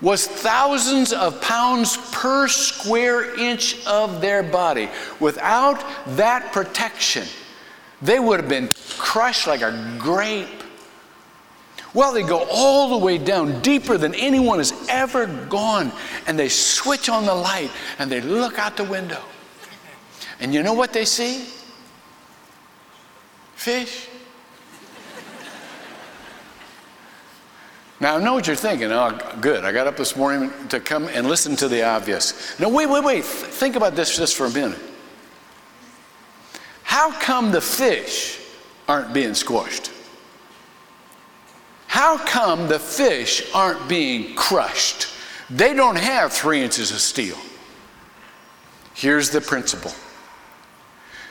was 0.00 0.26
thousands 0.26 1.12
of 1.12 1.40
pounds 1.42 1.96
per 2.12 2.48
square 2.48 3.38
inch 3.38 3.84
of 3.86 4.20
their 4.20 4.42
body. 4.42 4.88
Without 5.20 5.84
that 6.16 6.52
protection, 6.52 7.26
they 8.00 8.20
would 8.20 8.40
have 8.40 8.48
been 8.48 8.70
crushed 8.96 9.46
like 9.46 9.60
a 9.60 9.96
grape. 9.98 10.48
Well, 11.92 12.12
they 12.12 12.22
go 12.22 12.46
all 12.50 12.90
the 12.90 13.04
way 13.04 13.18
down, 13.18 13.60
deeper 13.60 13.98
than 13.98 14.14
anyone 14.14 14.58
has 14.58 14.72
ever 14.88 15.26
gone, 15.26 15.90
and 16.26 16.38
they 16.38 16.48
switch 16.48 17.08
on 17.08 17.26
the 17.26 17.34
light 17.34 17.70
and 17.98 18.10
they 18.10 18.20
look 18.20 18.58
out 18.58 18.76
the 18.76 18.84
window. 18.84 19.22
And 20.40 20.54
you 20.54 20.62
know 20.62 20.74
what 20.74 20.92
they 20.92 21.04
see? 21.04 21.44
Fish. 23.54 24.08
Now, 28.00 28.16
I 28.16 28.22
know 28.22 28.34
what 28.34 28.46
you're 28.46 28.54
thinking. 28.54 28.92
Oh, 28.92 29.18
good. 29.40 29.64
I 29.64 29.72
got 29.72 29.88
up 29.88 29.96
this 29.96 30.14
morning 30.14 30.52
to 30.68 30.78
come 30.78 31.08
and 31.08 31.28
listen 31.28 31.56
to 31.56 31.66
the 31.66 31.82
obvious. 31.82 32.58
No, 32.60 32.68
wait, 32.68 32.88
wait, 32.88 33.02
wait. 33.02 33.24
Think 33.24 33.74
about 33.74 33.96
this 33.96 34.16
just 34.16 34.36
for 34.36 34.46
a 34.46 34.50
minute. 34.50 34.78
How 36.84 37.10
come 37.20 37.50
the 37.50 37.60
fish 37.60 38.40
aren't 38.88 39.12
being 39.12 39.34
squashed? 39.34 39.90
How 41.88 42.18
come 42.18 42.68
the 42.68 42.78
fish 42.78 43.52
aren't 43.52 43.88
being 43.88 44.36
crushed? 44.36 45.08
They 45.50 45.74
don't 45.74 45.98
have 45.98 46.32
three 46.32 46.62
inches 46.62 46.92
of 46.92 47.00
steel. 47.00 47.36
Here's 48.94 49.30
the 49.30 49.40
principle. 49.40 49.92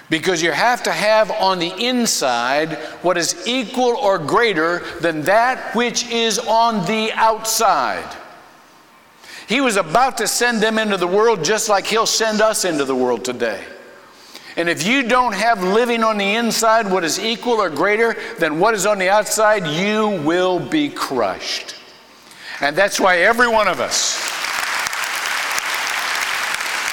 Because 0.09 0.41
you 0.41 0.51
have 0.51 0.83
to 0.83 0.91
have 0.91 1.31
on 1.31 1.59
the 1.59 1.73
inside 1.85 2.73
what 3.01 3.17
is 3.17 3.45
equal 3.45 3.95
or 3.97 4.17
greater 4.17 4.79
than 5.01 5.23
that 5.23 5.75
which 5.75 6.09
is 6.09 6.39
on 6.39 6.85
the 6.85 7.11
outside. 7.13 8.15
He 9.47 9.61
was 9.61 9.77
about 9.77 10.17
to 10.17 10.27
send 10.27 10.61
them 10.61 10.77
into 10.77 10.97
the 10.97 11.07
world 11.07 11.43
just 11.43 11.69
like 11.69 11.85
He'll 11.85 12.05
send 12.05 12.41
us 12.41 12.65
into 12.65 12.85
the 12.85 12.95
world 12.95 13.25
today. 13.25 13.63
And 14.57 14.67
if 14.67 14.85
you 14.85 15.03
don't 15.03 15.33
have 15.33 15.63
living 15.63 16.03
on 16.03 16.17
the 16.17 16.35
inside 16.35 16.91
what 16.91 17.03
is 17.03 17.19
equal 17.19 17.61
or 17.61 17.69
greater 17.69 18.15
than 18.39 18.59
what 18.59 18.73
is 18.73 18.87
on 18.87 18.97
the 18.97 19.07
outside, 19.07 19.67
you 19.67 20.21
will 20.23 20.59
be 20.59 20.89
crushed. 20.89 21.75
And 22.59 22.75
that's 22.75 22.99
why 22.99 23.19
every 23.19 23.47
one 23.47 23.67
of 23.67 23.79
us, 23.79 24.17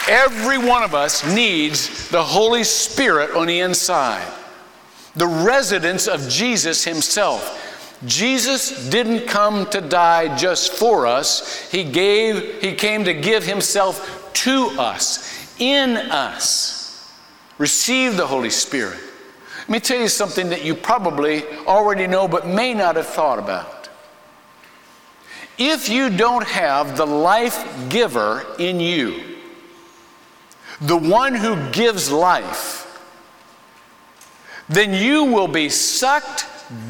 every 0.07 0.59
one 0.59 0.83
of 0.83 0.95
us 0.95 1.25
needs 1.35 2.04
the 2.15 2.23
Holy 2.23 2.63
Spirit 2.63 3.33
on 3.33 3.49
the 3.49 3.59
inside, 3.59 4.33
the 5.17 5.27
residence 5.27 6.07
of 6.07 6.29
Jesus 6.29 6.85
Himself. 6.85 7.61
Jesus 8.07 8.89
didn't 8.89 9.27
come 9.27 9.69
to 9.71 9.81
die 9.81 10.37
just 10.37 10.75
for 10.75 11.09
us. 11.09 11.69
He 11.73 11.83
gave 11.83 12.63
he 12.63 12.73
came 12.75 13.03
to 13.03 13.15
give 13.15 13.43
himself 13.45 14.33
to 14.45 14.67
us, 14.79 15.59
in 15.59 15.97
us. 15.97 17.13
Receive 17.59 18.17
the 18.17 18.29
Holy 18.29 18.51
Spirit. 18.51 19.01
Let 19.63 19.69
me 19.69 19.81
tell 19.81 19.99
you 19.99 20.07
something 20.07 20.51
that 20.51 20.65
you 20.65 20.77
probably 20.77 21.45
already 21.67 22.07
know 22.07 22.29
but 22.29 22.47
may 22.47 22.75
not 22.75 22.95
have 22.95 23.09
thought 23.09 23.41
about. 23.41 23.89
If 25.59 25.89
you 25.89 26.11
don't 26.11 26.47
have 26.47 26.97
the 26.97 27.07
life 27.07 27.89
giver 27.89 28.47
in 28.61 28.79
you, 28.79 29.34
the 30.81 30.97
one 30.97 31.35
who 31.35 31.57
gives 31.71 32.11
life, 32.11 32.81
then 34.69 34.95
you 34.95 35.25
will 35.25 35.49
be 35.49 35.69
sucked 35.69 36.47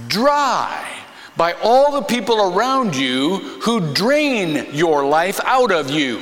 dry 0.09 0.91
by 1.37 1.53
all 1.55 1.93
the 1.93 2.03
people 2.03 2.57
around 2.57 2.95
you 2.95 3.39
who 3.63 3.93
drain 3.93 4.69
your 4.73 5.05
life 5.05 5.41
out 5.45 5.73
of 5.73 5.91
you. 5.91 6.21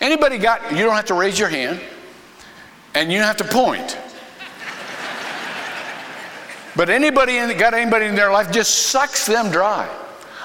Anybody 0.00 0.38
got, 0.38 0.72
you 0.72 0.78
don't 0.78 0.96
have 0.96 1.06
to 1.06 1.14
raise 1.14 1.38
your 1.38 1.48
hand 1.48 1.80
and 2.94 3.12
you 3.12 3.18
don't 3.18 3.26
have 3.26 3.36
to 3.36 3.44
point. 3.44 3.98
But 6.76 6.88
anybody 6.88 7.36
in, 7.36 7.56
got 7.58 7.74
anybody 7.74 8.06
in 8.06 8.14
their 8.14 8.32
life 8.32 8.50
just 8.50 8.86
sucks 8.86 9.26
them 9.26 9.50
dry. 9.50 9.88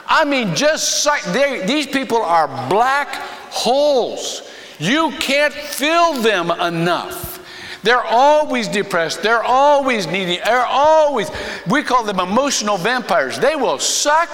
I 0.08 0.26
mean, 0.26 0.56
just 0.56 1.04
suck. 1.04 1.22
They, 1.22 1.66
these 1.66 1.88
people 1.88 2.22
are 2.22 2.48
black 2.70 3.08
holes. 3.50 4.42
You 4.80 5.12
can't 5.20 5.54
fill 5.54 6.22
them 6.22 6.52
enough. 6.52 7.36
They're 7.84 8.04
always 8.04 8.68
depressed. 8.68 9.22
They're 9.22 9.44
always 9.44 10.08
needy. 10.08 10.40
They're 10.44 10.66
always, 10.66 11.30
we 11.70 11.84
call 11.84 12.04
them 12.04 12.20
emotional 12.20 12.78
vampires. 12.78 13.38
They 13.38 13.56
will 13.56 13.78
suck 13.78 14.30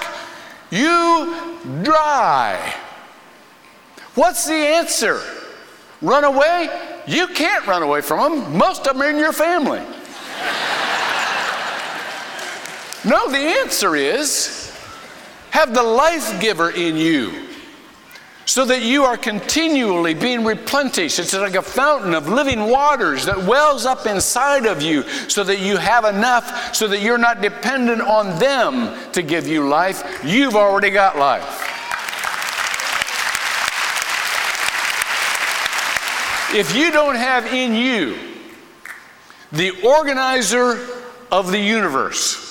you 0.70 1.52
dry. 1.84 2.74
What's 4.16 4.48
the 4.48 4.54
answer? 4.54 5.22
Run 6.02 6.24
away? 6.24 6.70
You 7.06 7.28
can't 7.28 7.68
run 7.68 7.84
away 7.84 8.02
from 8.02 8.42
them. 8.42 8.58
Most 8.58 8.88
of 8.88 8.94
them 8.94 9.02
are 9.02 9.10
in 9.10 9.18
your 9.18 9.34
family. 9.34 9.80
no, 13.04 13.30
the 13.30 13.38
answer 13.38 13.96
is 13.96 14.74
have 15.52 15.74
the 15.74 15.84
life 15.84 16.40
giver 16.40 16.72
in 16.72 16.96
you 16.96 17.50
so 18.46 18.66
that 18.66 18.82
you 18.82 19.04
are 19.04 19.18
continually 19.18 20.14
being 20.14 20.44
replenished. 20.44 21.20
It's 21.20 21.34
like 21.34 21.56
a 21.56 21.62
fountain 21.62 22.14
of 22.14 22.28
living 22.28 22.70
waters 22.70 23.26
that 23.26 23.38
wells 23.38 23.86
up 23.86 24.06
inside 24.06 24.66
of 24.66 24.82
you 24.82 25.04
so 25.30 25.44
that 25.44 25.60
you 25.60 25.78
have 25.78 26.06
enough 26.06 26.76
so 26.76 26.88
that 26.88 27.02
you're 27.02 27.18
not 27.18 27.42
dependent 27.42 28.02
on 28.02 28.40
them 28.40 28.98
to 29.14 29.22
give 29.22 29.48
you 29.48 29.68
life. 29.68 30.22
You've 30.24 30.56
already 30.56 30.90
got 30.90 31.18
life. 31.18 31.68
If 36.54 36.76
you 36.76 36.92
don't 36.92 37.16
have 37.16 37.46
in 37.46 37.74
you 37.74 38.18
the 39.54 39.72
organizer 39.86 40.86
of 41.32 41.52
the 41.52 41.60
universe, 41.60 42.50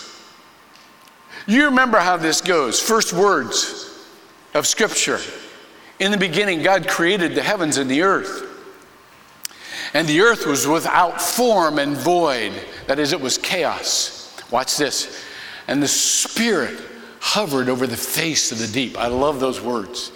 you 1.46 1.66
remember 1.66 1.98
how 1.98 2.16
this 2.16 2.40
goes. 2.40 2.80
First 2.80 3.12
words 3.12 4.06
of 4.54 4.66
Scripture. 4.66 5.18
In 6.00 6.10
the 6.10 6.18
beginning, 6.18 6.62
God 6.62 6.88
created 6.88 7.34
the 7.34 7.42
heavens 7.42 7.76
and 7.76 7.88
the 7.88 8.02
earth. 8.02 8.46
And 9.92 10.08
the 10.08 10.22
earth 10.22 10.46
was 10.46 10.66
without 10.66 11.20
form 11.20 11.78
and 11.78 11.96
void. 11.96 12.52
That 12.86 12.98
is, 12.98 13.12
it 13.12 13.20
was 13.20 13.36
chaos. 13.36 14.34
Watch 14.50 14.76
this. 14.76 15.24
And 15.68 15.82
the 15.82 15.88
Spirit 15.88 16.80
hovered 17.20 17.68
over 17.68 17.86
the 17.86 17.96
face 17.96 18.50
of 18.50 18.58
the 18.58 18.66
deep. 18.66 18.96
I 18.96 19.08
love 19.08 19.40
those 19.40 19.60
words. 19.60 20.10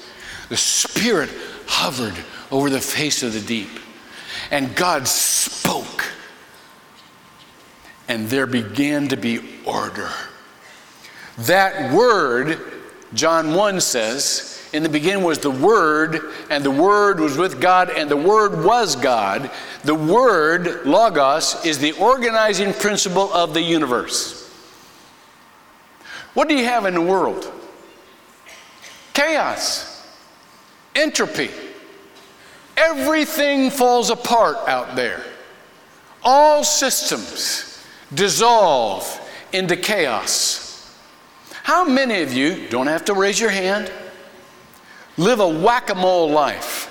The 0.48 0.56
Spirit 0.56 1.30
hovered 1.66 2.14
over 2.50 2.70
the 2.70 2.80
face 2.80 3.22
of 3.22 3.34
the 3.34 3.40
deep. 3.40 3.68
And 4.50 4.74
God 4.74 5.06
spoke, 5.06 6.04
and 8.08 8.28
there 8.28 8.46
began 8.46 9.08
to 9.08 9.16
be 9.16 9.40
order. 9.66 10.10
That 11.38 11.92
word, 11.92 12.58
John 13.12 13.54
1 13.54 13.80
says, 13.80 14.53
in 14.74 14.82
the 14.82 14.88
beginning 14.88 15.22
was 15.22 15.38
the 15.38 15.52
Word, 15.52 16.20
and 16.50 16.64
the 16.64 16.70
Word 16.70 17.20
was 17.20 17.38
with 17.38 17.60
God, 17.60 17.90
and 17.90 18.10
the 18.10 18.16
Word 18.16 18.64
was 18.64 18.96
God. 18.96 19.48
The 19.84 19.94
Word, 19.94 20.84
Logos, 20.84 21.64
is 21.64 21.78
the 21.78 21.92
organizing 21.92 22.72
principle 22.72 23.32
of 23.32 23.54
the 23.54 23.62
universe. 23.62 24.50
What 26.34 26.48
do 26.48 26.56
you 26.56 26.64
have 26.64 26.86
in 26.86 26.94
the 26.94 27.00
world? 27.00 27.50
Chaos, 29.12 30.04
entropy. 30.96 31.50
Everything 32.76 33.70
falls 33.70 34.10
apart 34.10 34.56
out 34.68 34.96
there. 34.96 35.22
All 36.24 36.64
systems 36.64 37.80
dissolve 38.12 39.20
into 39.52 39.76
chaos. 39.76 40.92
How 41.62 41.84
many 41.84 42.22
of 42.22 42.32
you, 42.32 42.68
don't 42.70 42.88
have 42.88 43.04
to 43.04 43.14
raise 43.14 43.38
your 43.38 43.50
hand, 43.50 43.92
live 45.16 45.40
a 45.40 45.48
whack 45.48 45.90
a 45.90 45.94
mole 45.94 46.30
life? 46.30 46.90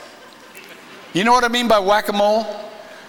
You 1.14 1.24
know 1.24 1.32
what 1.32 1.44
I 1.44 1.48
mean 1.48 1.68
by 1.68 1.80
whack 1.80 2.10
a 2.10 2.14
mole? 2.14 2.46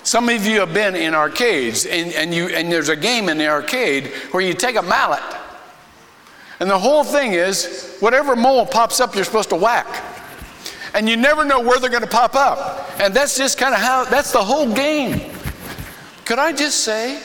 Some 0.03 0.29
of 0.29 0.45
you 0.45 0.61
have 0.61 0.75
been 0.75 0.95
in 0.95 1.15
arcades, 1.15 1.87
and, 1.87 2.13
and, 2.13 2.35
you, 2.35 2.49
and 2.49 2.71
there's 2.71 2.91
a 2.91 2.97
game 2.97 3.29
in 3.29 3.39
the 3.39 3.49
arcade 3.49 4.09
where 4.33 4.43
you 4.43 4.53
take 4.53 4.77
a 4.77 4.83
mallet 4.83 5.23
and 6.61 6.71
the 6.71 6.79
whole 6.79 7.05
thing 7.05 7.33
is, 7.33 7.97
whatever 8.01 8.37
mole 8.37 8.65
pops 8.65 9.01
up, 9.01 9.15
you're 9.15 9.25
supposed 9.25 9.51
to 9.51 9.57
whack. 9.57 10.03
And 10.95 11.09
you 11.09 11.17
never 11.17 11.45
know 11.45 11.61
where 11.61 11.81
they're 11.81 11.91
going 11.91 12.03
to 12.03 12.09
pop 12.09 12.37
up. 12.37 12.89
And 13.01 13.13
that's 13.13 13.37
just 13.37 13.59
kind 13.59 13.75
of 13.75 13.81
how, 13.81 14.05
that's 14.05 14.33
the 14.33 14.43
whole 14.43 14.73
game. 14.73 15.33
Could 16.25 16.39
I 16.39 16.53
just 16.53 16.81
say, 16.85 17.21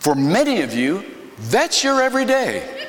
for 0.00 0.14
many 0.14 0.62
of 0.62 0.74
you, 0.74 1.04
that's 1.38 1.84
your 1.84 2.02
everyday. 2.02 2.88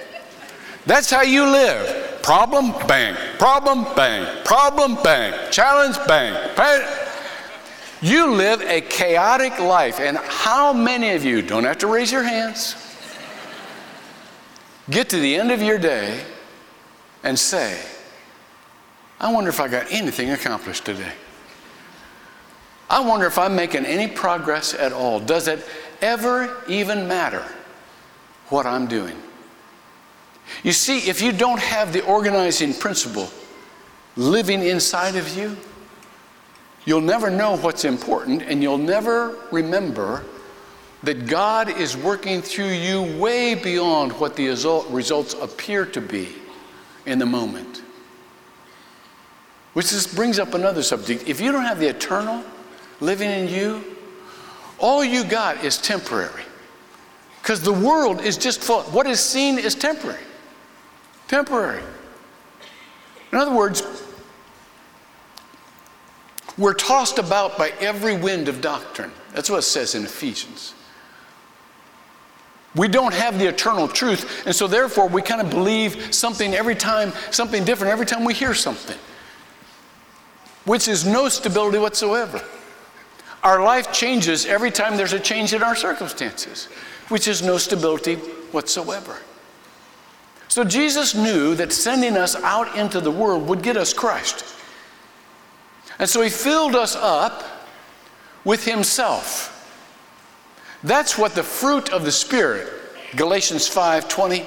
That's 0.86 1.10
how 1.10 1.22
you 1.22 1.46
live. 1.46 2.03
Problem, 2.24 2.72
bang. 2.88 3.15
Problem, 3.38 3.84
bang. 3.96 4.44
Problem, 4.46 4.98
bang. 5.03 5.51
Challenge, 5.51 5.98
bang. 6.08 6.34
You 8.01 8.32
live 8.32 8.62
a 8.62 8.80
chaotic 8.82 9.60
life. 9.60 10.00
And 10.00 10.18
how 10.18 10.72
many 10.72 11.12
of 11.12 11.25
you, 11.25 11.42
don't 11.42 11.65
have 11.65 11.77
to 11.80 11.88
raise 11.88 12.12
your 12.12 12.24
hands, 12.24 12.75
get 14.89 15.10
to 15.10 15.20
the 15.20 15.36
end 15.36 15.51
of 15.51 15.62
your 15.62 15.77
day 15.77 16.24
and 17.24 17.38
say, 17.38 17.80
I 19.20 19.32
wonder 19.32 19.50
if 19.50 19.60
I 19.60 19.68
got 19.68 19.92
anything 19.92 20.32
accomplished 20.32 20.86
today. 20.86 21.13
I 22.89 23.01
wonder 23.01 23.25
if 23.25 23.38
I'm 23.38 23.56
making 23.56 23.86
any 23.86 24.08
progress 24.08 24.74
at 24.74 24.94
all. 24.94 25.20
Does 25.20 25.48
it 25.48 25.65
ever 26.01 26.63
even 26.68 27.08
matter 27.08 27.44
what 28.48 28.65
I'm 28.65 28.88
doing? 28.88 29.18
You 30.62 30.72
see, 30.72 31.10
if 31.10 31.22
you 31.22 31.32
don't 31.32 31.60
have 31.60 31.92
the 31.94 32.06
organizing 32.06 32.74
principle 32.74 33.30
living 34.16 34.62
inside 34.62 35.16
of 35.16 35.36
you, 35.36 35.58
you'll 36.86 37.02
never 37.02 37.30
know 37.30 37.58
what's 37.58 37.86
important 37.86 38.44
and 38.44 38.62
you'll 38.62 38.78
never 38.78 39.38
remember 39.52 40.24
that 41.04 41.28
God 41.28 41.70
is 41.70 41.98
working 41.98 42.42
through 42.42 42.72
you 42.72 43.20
way 43.20 43.56
beyond 43.56 44.14
what 44.14 44.36
the 44.36 44.48
results 44.90 45.34
appear 45.34 45.86
to 45.88 46.00
be 46.00 46.30
in 47.06 47.20
the 47.20 47.26
moment. 47.26 47.82
Which 49.74 49.90
just 49.90 50.16
brings 50.16 50.40
up 50.40 50.54
another 50.54 50.84
subject. 50.84 51.28
If 51.28 51.42
you 51.42 51.52
don't 51.52 51.66
have 51.66 51.80
the 51.80 51.88
eternal 51.88 52.44
living 53.02 53.30
in 53.30 53.50
you, 53.50 53.84
all 54.80 55.04
you 55.04 55.24
got 55.24 55.64
is 55.64 55.78
temporary. 55.78 56.44
Because 57.42 57.62
the 57.62 57.74
world 57.74 58.22
is 58.22 58.38
just 58.38 58.62
full. 58.62 58.84
What 58.84 59.08
is 59.08 59.20
seen 59.20 59.58
is 59.58 59.76
temporary. 59.76 60.22
Temporary. 61.27 61.84
In 63.32 63.38
other 63.38 63.53
words, 63.53 63.84
we're 66.58 66.74
tossed 66.74 67.18
about 67.18 67.58
by 67.58 67.70
every 67.80 68.15
wind 68.15 68.48
of 68.48 68.62
doctrine. 68.62 69.12
That's 69.34 69.50
what 69.50 69.60
it 69.60 69.63
says 69.63 69.96
in 69.96 70.03
Ephesians. 70.03 70.76
We 72.76 72.88
don't 72.88 73.13
have 73.13 73.38
the 73.38 73.48
eternal 73.48 73.88
truth, 73.88 74.45
and 74.45 74.56
so 74.56 74.67
therefore 74.67 75.08
we 75.08 75.21
kind 75.21 75.41
of 75.41 75.50
believe 75.50 76.13
something 76.13 76.54
every 76.54 76.76
time, 76.76 77.12
something 77.32 77.63
different 77.63 77.91
every 77.91 78.06
time 78.06 78.24
we 78.24 78.34
hear 78.34 78.54
something, 78.54 78.98
which 80.65 80.88
is 80.88 81.06
no 81.06 81.30
stability 81.30 81.78
whatsoever. 81.78 82.41
Our 83.43 83.62
life 83.62 83.91
changes 83.91 84.45
every 84.45 84.71
time 84.71 84.98
there's 84.98 85.13
a 85.13 85.19
change 85.19 85.54
in 85.54 85.62
our 85.62 85.76
circumstances, 85.76 86.65
which 87.10 87.28
is 87.28 87.41
no 87.41 87.58
stability 87.58 88.15
whatsoever. 88.15 89.17
So 90.54 90.63
Jesus 90.63 91.16
knew 91.16 91.56
that 91.56 91.74
sending 91.74 92.16
us 92.16 92.36
out 92.36 92.76
into 92.76 93.02
the 93.02 93.10
world 93.10 93.48
would 93.48 93.63
get 93.63 93.76
us 93.76 93.92
Christ. 93.92 94.46
And 95.98 96.08
so 96.08 96.22
he 96.22 96.30
filled 96.30 96.76
us 96.76 96.96
up 96.96 97.44
with 98.46 98.63
himself. 98.63 99.50
That's 100.84 101.18
what 101.18 101.34
the 101.34 101.42
fruit 101.42 101.92
of 101.92 102.06
the 102.06 102.12
Spirit, 102.12 102.72
Galatians 103.16 103.68
5 103.68 104.08
20 104.08 104.46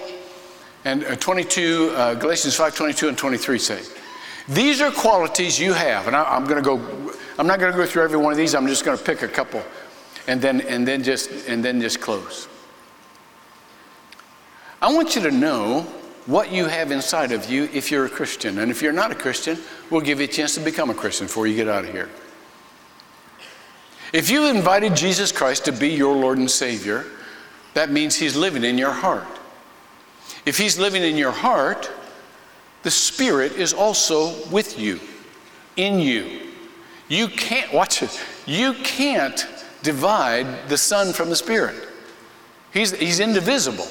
and 0.84 1.04
uh, 1.06 1.16
22, 1.16 1.90
uh, 1.96 2.14
Galatians 2.14 2.54
5 2.54 2.76
22 2.76 3.08
and 3.08 3.18
23 3.18 3.58
say. 3.58 3.82
These 4.48 4.80
are 4.80 4.92
qualities 4.92 5.58
you 5.58 5.72
have. 5.72 6.06
And 6.06 6.14
I, 6.14 6.36
am 6.36 6.44
going 6.44 6.62
to 6.62 6.64
go, 6.64 6.76
I'm 7.36 7.48
not 7.48 7.58
going 7.58 7.72
to 7.72 7.76
go 7.76 7.84
through 7.84 8.04
every 8.04 8.18
one 8.18 8.30
of 8.30 8.38
these. 8.38 8.54
I'm 8.54 8.68
just 8.68 8.84
going 8.84 8.96
to 8.96 9.02
pick 9.02 9.22
a 9.22 9.28
couple 9.28 9.60
and 10.28 10.40
then, 10.40 10.60
and 10.60 10.86
then 10.86 11.02
just, 11.02 11.48
and 11.48 11.64
then 11.64 11.80
just 11.80 12.00
close. 12.00 12.46
I 14.80 14.92
want 14.92 15.16
you 15.16 15.22
to 15.22 15.32
know 15.32 15.84
what 16.26 16.52
you 16.52 16.66
have 16.66 16.90
inside 16.90 17.32
of 17.32 17.48
you 17.50 17.68
if 17.72 17.90
you're 17.90 18.04
a 18.04 18.10
Christian. 18.10 18.58
And 18.58 18.70
if 18.70 18.82
you're 18.82 18.92
not 18.92 19.12
a 19.12 19.14
Christian, 19.14 19.58
we'll 19.90 20.00
give 20.00 20.18
you 20.18 20.24
a 20.24 20.28
chance 20.28 20.54
to 20.54 20.60
become 20.60 20.90
a 20.90 20.94
Christian 20.94 21.26
before 21.26 21.46
you 21.46 21.54
get 21.54 21.68
out 21.68 21.84
of 21.84 21.92
here. 21.92 22.10
If 24.12 24.30
you've 24.30 24.54
invited 24.54 24.94
Jesus 24.94 25.32
Christ 25.32 25.64
to 25.66 25.72
be 25.72 25.88
your 25.88 26.14
Lord 26.14 26.38
and 26.38 26.50
Savior, 26.50 27.04
that 27.74 27.90
means 27.90 28.16
He's 28.16 28.36
living 28.36 28.64
in 28.64 28.78
your 28.78 28.92
heart. 28.92 29.26
If 30.44 30.58
He's 30.58 30.78
living 30.78 31.02
in 31.02 31.16
your 31.16 31.32
heart, 31.32 31.90
the 32.82 32.90
Spirit 32.90 33.52
is 33.52 33.72
also 33.72 34.32
with 34.48 34.78
you, 34.78 35.00
in 35.76 35.98
you. 35.98 36.40
You 37.08 37.28
can't, 37.28 37.72
watch 37.72 38.02
it, 38.02 38.20
you 38.46 38.74
can't 38.74 39.46
divide 39.82 40.68
the 40.68 40.76
Son 40.76 41.12
from 41.12 41.30
the 41.30 41.36
Spirit. 41.36 41.88
He's, 42.72 42.92
he's 42.92 43.20
indivisible. 43.20 43.86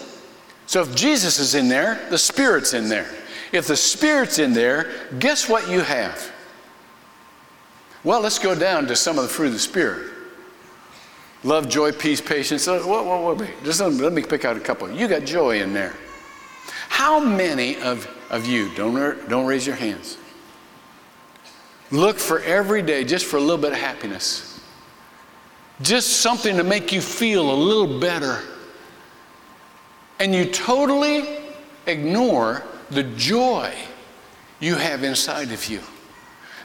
So 0.68 0.82
if 0.82 0.96
Jesus 0.96 1.40
is 1.40 1.56
in 1.56 1.68
there, 1.68 2.06
the 2.10 2.18
Spirit's 2.18 2.74
in 2.74 2.90
there. 2.90 3.08
If 3.52 3.68
the 3.68 3.78
Spirit's 3.78 4.40
in 4.40 4.54
there, 4.54 4.92
guess 5.20 5.48
what 5.48 5.70
you 5.70 5.82
have? 5.82 6.32
Well, 8.04 8.22
let's 8.22 8.40
go 8.40 8.56
down 8.56 8.88
to 8.88 8.96
some 8.96 9.18
of 9.18 9.24
the 9.24 9.30
fruit 9.30 9.48
of 9.48 9.54
the 9.54 9.60
Spirit 9.60 10.12
love, 11.46 11.70
joy, 11.70 11.92
peace, 11.92 12.20
patience. 12.20 12.68
What, 12.68 12.86
what, 13.06 13.38
what, 13.38 13.50
just 13.64 13.80
let 13.80 13.94
me, 13.94 14.02
let 14.02 14.14
me 14.14 14.24
pick 14.24 14.44
out 14.46 14.58
a 14.58 14.60
couple. 14.60 14.92
You 14.92 15.08
got 15.08 15.24
joy 15.24 15.62
in 15.62 15.74
there. 15.74 15.94
How 16.90 17.20
many 17.20 17.78
of, 17.78 18.10
of 18.30 18.46
you, 18.46 18.74
don't, 18.76 19.30
don't 19.30 19.46
raise 19.46 19.66
your 19.66 19.76
hands, 19.76 20.18
look 21.92 22.18
for 22.18 22.40
every 22.40 22.82
day 22.82 23.04
just 23.04 23.26
for 23.26 23.38
a 23.38 23.40
little 23.40 23.60
bit 23.60 23.72
of 23.72 23.78
happiness? 23.78 24.60
Just 25.82 26.22
something 26.22 26.58
to 26.58 26.64
make 26.64 26.92
you 26.92 27.02
feel 27.02 27.52
a 27.52 27.54
little 27.54 28.00
better. 28.00 28.42
And 30.20 30.34
you 30.34 30.46
totally 30.46 31.40
ignore 31.86 32.64
the 32.90 33.04
joy 33.04 33.74
you 34.60 34.76
have 34.76 35.04
inside 35.04 35.52
of 35.52 35.66
you. 35.68 35.82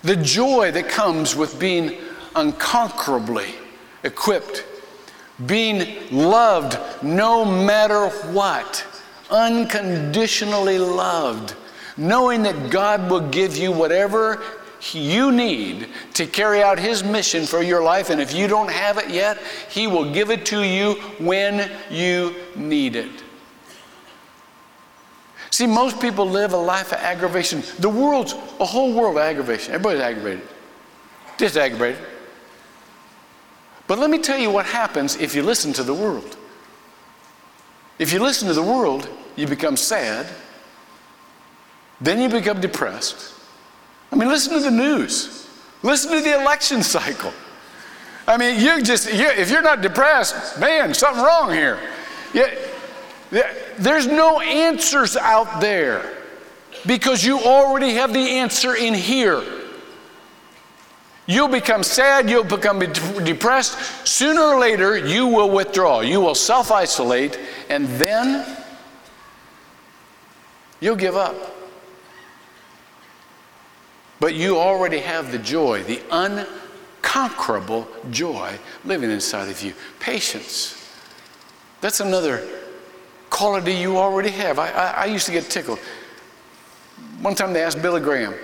The 0.02 0.16
joy 0.16 0.70
that 0.72 0.88
comes 0.88 1.36
with 1.36 1.58
being 1.58 1.98
unconquerably 2.34 3.54
equipped, 4.04 4.64
being 5.46 6.08
loved 6.10 6.78
no 7.02 7.44
matter 7.44 8.08
what, 8.32 8.86
unconditionally 9.30 10.78
loved, 10.78 11.54
knowing 11.96 12.42
that 12.44 12.70
God 12.70 13.10
will 13.10 13.28
give 13.28 13.56
you 13.56 13.72
whatever 13.72 14.42
you 14.92 15.30
need 15.30 15.88
to 16.14 16.26
carry 16.26 16.62
out 16.62 16.78
His 16.78 17.04
mission 17.04 17.44
for 17.44 17.62
your 17.62 17.82
life. 17.82 18.08
And 18.08 18.20
if 18.20 18.32
you 18.32 18.48
don't 18.48 18.70
have 18.70 18.96
it 18.96 19.10
yet, 19.10 19.38
He 19.68 19.86
will 19.86 20.10
give 20.10 20.30
it 20.30 20.46
to 20.46 20.62
you 20.62 20.94
when 21.18 21.70
you 21.90 22.34
need 22.56 22.96
it. 22.96 23.22
See, 25.60 25.66
most 25.66 26.00
people 26.00 26.24
live 26.24 26.54
a 26.54 26.56
life 26.56 26.90
of 26.90 27.00
aggravation. 27.00 27.62
The 27.80 27.88
world's 27.90 28.32
a 28.32 28.64
whole 28.64 28.94
world 28.94 29.18
of 29.18 29.22
aggravation. 29.22 29.74
Everybody's 29.74 30.00
aggravated. 30.00 30.48
Just 31.36 31.58
aggravated. 31.58 32.02
But 33.86 33.98
let 33.98 34.08
me 34.08 34.16
tell 34.16 34.38
you 34.38 34.50
what 34.50 34.64
happens 34.64 35.16
if 35.16 35.34
you 35.34 35.42
listen 35.42 35.74
to 35.74 35.82
the 35.82 35.92
world. 35.92 36.38
If 37.98 38.10
you 38.10 38.20
listen 38.20 38.48
to 38.48 38.54
the 38.54 38.62
world, 38.62 39.06
you 39.36 39.46
become 39.46 39.76
sad. 39.76 40.26
Then 42.00 42.22
you 42.22 42.30
become 42.30 42.62
depressed. 42.62 43.34
I 44.10 44.16
mean, 44.16 44.30
listen 44.30 44.54
to 44.54 44.60
the 44.60 44.70
news. 44.70 45.46
Listen 45.82 46.10
to 46.12 46.22
the 46.22 46.40
election 46.40 46.82
cycle. 46.82 47.34
I 48.26 48.38
mean, 48.38 48.58
you 48.58 48.80
just, 48.80 49.12
you, 49.12 49.26
if 49.26 49.50
you're 49.50 49.60
not 49.60 49.82
depressed, 49.82 50.58
man, 50.58 50.94
something 50.94 51.22
wrong 51.22 51.52
here. 51.52 51.78
Yeah, 52.32 52.50
There's 53.30 54.06
no 54.06 54.40
answers 54.40 55.16
out 55.16 55.60
there 55.60 56.18
because 56.86 57.24
you 57.24 57.38
already 57.38 57.94
have 57.94 58.12
the 58.12 58.18
answer 58.18 58.74
in 58.74 58.94
here. 58.94 59.42
You'll 61.26 61.48
become 61.48 61.84
sad, 61.84 62.28
you'll 62.28 62.42
become 62.42 62.80
depressed. 62.80 64.06
Sooner 64.06 64.40
or 64.40 64.58
later, 64.58 64.98
you 64.98 65.28
will 65.28 65.50
withdraw, 65.50 66.00
you 66.00 66.20
will 66.20 66.34
self 66.34 66.72
isolate, 66.72 67.38
and 67.68 67.86
then 67.86 68.56
you'll 70.80 70.96
give 70.96 71.14
up. 71.14 71.36
But 74.18 74.34
you 74.34 74.58
already 74.58 74.98
have 74.98 75.30
the 75.30 75.38
joy, 75.38 75.84
the 75.84 76.02
unconquerable 76.10 77.86
joy 78.10 78.58
living 78.84 79.10
inside 79.10 79.48
of 79.48 79.62
you. 79.62 79.72
Patience. 80.00 80.76
That's 81.80 82.00
another 82.00 82.59
quality 83.30 83.72
you 83.72 83.96
already 83.96 84.30
have. 84.30 84.58
I, 84.58 84.70
I, 84.70 84.90
I 84.90 85.04
used 85.06 85.26
to 85.26 85.32
get 85.32 85.44
tickled. 85.44 85.78
One 87.22 87.34
time 87.34 87.52
they 87.52 87.62
asked 87.62 87.80
Billy 87.80 88.00
Graham 88.00 88.34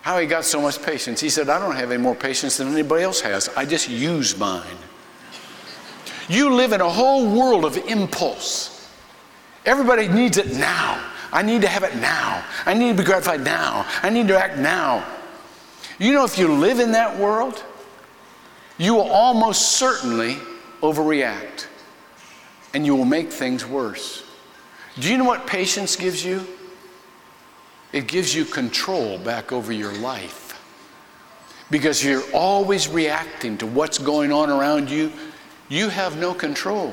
how 0.00 0.18
he 0.18 0.26
got 0.26 0.44
so 0.44 0.60
much 0.60 0.82
patience. 0.82 1.20
He 1.20 1.30
said, 1.30 1.48
I 1.48 1.58
don't 1.58 1.76
have 1.76 1.90
any 1.90 2.02
more 2.02 2.14
patience 2.14 2.56
than 2.56 2.68
anybody 2.68 3.04
else 3.04 3.20
has. 3.20 3.48
I 3.50 3.64
just 3.64 3.88
use 3.88 4.36
mine. 4.36 4.76
You 6.28 6.54
live 6.54 6.72
in 6.72 6.80
a 6.80 6.88
whole 6.88 7.38
world 7.38 7.64
of 7.64 7.76
impulse. 7.76 8.88
Everybody 9.64 10.08
needs 10.08 10.38
it 10.38 10.52
now. 10.54 11.08
I 11.32 11.42
need 11.42 11.62
to 11.62 11.68
have 11.68 11.82
it 11.82 11.94
now. 11.96 12.44
I 12.66 12.74
need 12.74 12.96
to 12.96 13.02
be 13.02 13.04
gratified 13.04 13.42
now. 13.42 13.86
I 14.02 14.10
need 14.10 14.28
to 14.28 14.38
act 14.38 14.58
now. 14.58 15.06
You 15.98 16.12
know, 16.12 16.24
if 16.24 16.36
you 16.36 16.52
live 16.52 16.80
in 16.80 16.92
that 16.92 17.16
world, 17.18 17.64
you 18.78 18.94
will 18.94 19.10
almost 19.10 19.72
certainly 19.72 20.36
overreact 20.82 21.66
and 22.74 22.86
you 22.86 22.94
will 22.94 23.04
make 23.04 23.30
things 23.30 23.66
worse. 23.66 24.24
Do 24.98 25.10
you 25.10 25.18
know 25.18 25.24
what 25.24 25.46
patience 25.46 25.96
gives 25.96 26.24
you? 26.24 26.46
It 27.92 28.08
gives 28.08 28.34
you 28.34 28.44
control 28.44 29.18
back 29.18 29.52
over 29.52 29.72
your 29.72 29.92
life. 29.92 30.60
Because 31.70 32.04
you're 32.04 32.24
always 32.32 32.88
reacting 32.88 33.56
to 33.58 33.66
what's 33.66 33.98
going 33.98 34.32
on 34.32 34.50
around 34.50 34.90
you, 34.90 35.12
you 35.68 35.88
have 35.88 36.18
no 36.18 36.34
control. 36.34 36.92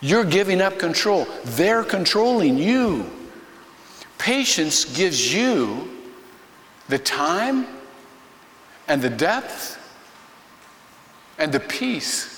You're 0.00 0.24
giving 0.24 0.60
up 0.60 0.78
control. 0.78 1.26
They're 1.44 1.82
controlling 1.82 2.58
you. 2.58 3.10
Patience 4.18 4.84
gives 4.84 5.32
you 5.32 5.88
the 6.88 6.98
time 6.98 7.66
and 8.86 9.00
the 9.00 9.10
depth 9.10 9.78
and 11.38 11.52
the 11.52 11.60
peace 11.60 12.33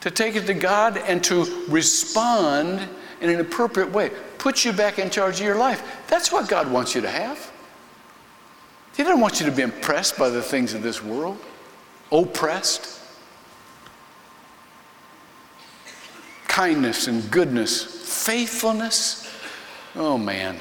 to 0.00 0.10
take 0.10 0.36
it 0.36 0.46
to 0.46 0.54
God 0.54 0.96
and 0.96 1.22
to 1.24 1.64
respond 1.68 2.88
in 3.20 3.30
an 3.30 3.40
appropriate 3.40 3.90
way. 3.90 4.10
Put 4.38 4.64
you 4.64 4.72
back 4.72 4.98
in 4.98 5.10
charge 5.10 5.40
of 5.40 5.46
your 5.46 5.56
life. 5.56 5.82
That's 6.08 6.32
what 6.32 6.48
God 6.48 6.70
wants 6.70 6.94
you 6.94 7.00
to 7.02 7.10
have. 7.10 7.52
He 8.96 9.02
doesn't 9.02 9.20
want 9.20 9.40
you 9.40 9.46
to 9.46 9.52
be 9.52 9.62
impressed 9.62 10.18
by 10.18 10.30
the 10.30 10.42
things 10.42 10.74
of 10.74 10.82
this 10.82 11.02
world, 11.02 11.38
oppressed. 12.10 12.98
Kindness 16.48 17.06
and 17.06 17.30
goodness, 17.30 17.84
faithfulness. 18.26 19.32
Oh 19.94 20.18
man. 20.18 20.56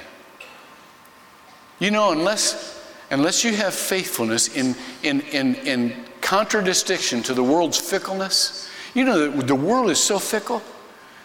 You 1.79 1.91
know, 1.91 2.11
unless 2.11 2.75
unless 3.09 3.43
you 3.43 3.55
have 3.55 3.73
faithfulness 3.73 4.55
in 4.55 4.75
in 5.01 5.21
in, 5.31 5.55
in 5.55 5.95
contradistinction 6.21 7.23
to 7.23 7.33
the 7.33 7.43
world's 7.43 7.77
fickleness, 7.77 8.68
you 8.93 9.05
know 9.05 9.29
the 9.29 9.55
world 9.55 9.89
is 9.89 9.99
so 9.99 10.19
fickle. 10.19 10.61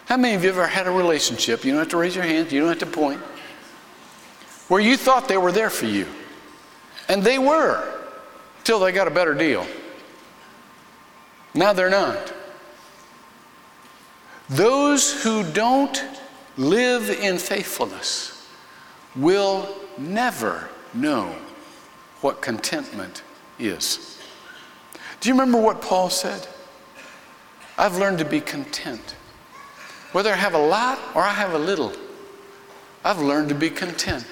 How 0.05 0.17
many 0.17 0.35
of 0.35 0.43
you 0.43 0.49
ever 0.49 0.67
had 0.67 0.87
a 0.87 0.91
relationship? 0.91 1.65
You 1.65 1.71
don't 1.71 1.79
have 1.79 1.89
to 1.89 1.97
raise 1.97 2.15
your 2.15 2.23
hand, 2.23 2.51
you 2.51 2.59
don't 2.59 2.69
have 2.69 2.79
to 2.79 2.85
point, 2.85 3.19
where 4.67 4.81
you 4.81 4.97
thought 4.97 5.27
they 5.27 5.37
were 5.37 5.51
there 5.51 5.69
for 5.69 5.85
you. 5.85 6.07
And 7.07 7.23
they 7.23 7.37
were, 7.37 8.01
till 8.63 8.79
they 8.79 8.91
got 8.91 9.07
a 9.07 9.11
better 9.11 9.33
deal. 9.33 9.65
Now 11.53 11.73
they're 11.73 11.89
not. 11.89 12.33
Those 14.49 15.23
who 15.23 15.43
don't 15.53 16.03
live 16.57 17.09
in 17.09 17.37
faithfulness 17.37 18.47
will 19.15 19.67
never 19.97 20.69
know 20.93 21.35
what 22.21 22.41
contentment 22.41 23.23
is. 23.59 24.19
Do 25.19 25.29
you 25.29 25.35
remember 25.35 25.59
what 25.59 25.81
Paul 25.81 26.09
said? 26.09 26.47
I've 27.77 27.97
learned 27.97 28.19
to 28.19 28.25
be 28.25 28.41
content 28.41 29.15
whether 30.15 30.31
I 30.31 30.37
have 30.37 30.53
a 30.53 30.65
lot 30.65 30.97
or 31.13 31.21
I 31.23 31.33
have 31.33 31.53
a 31.55 31.59
little, 31.59 31.91
I've 33.03 33.19
learned 33.19 33.49
to 33.49 33.55
be 33.55 33.69
content. 33.69 34.25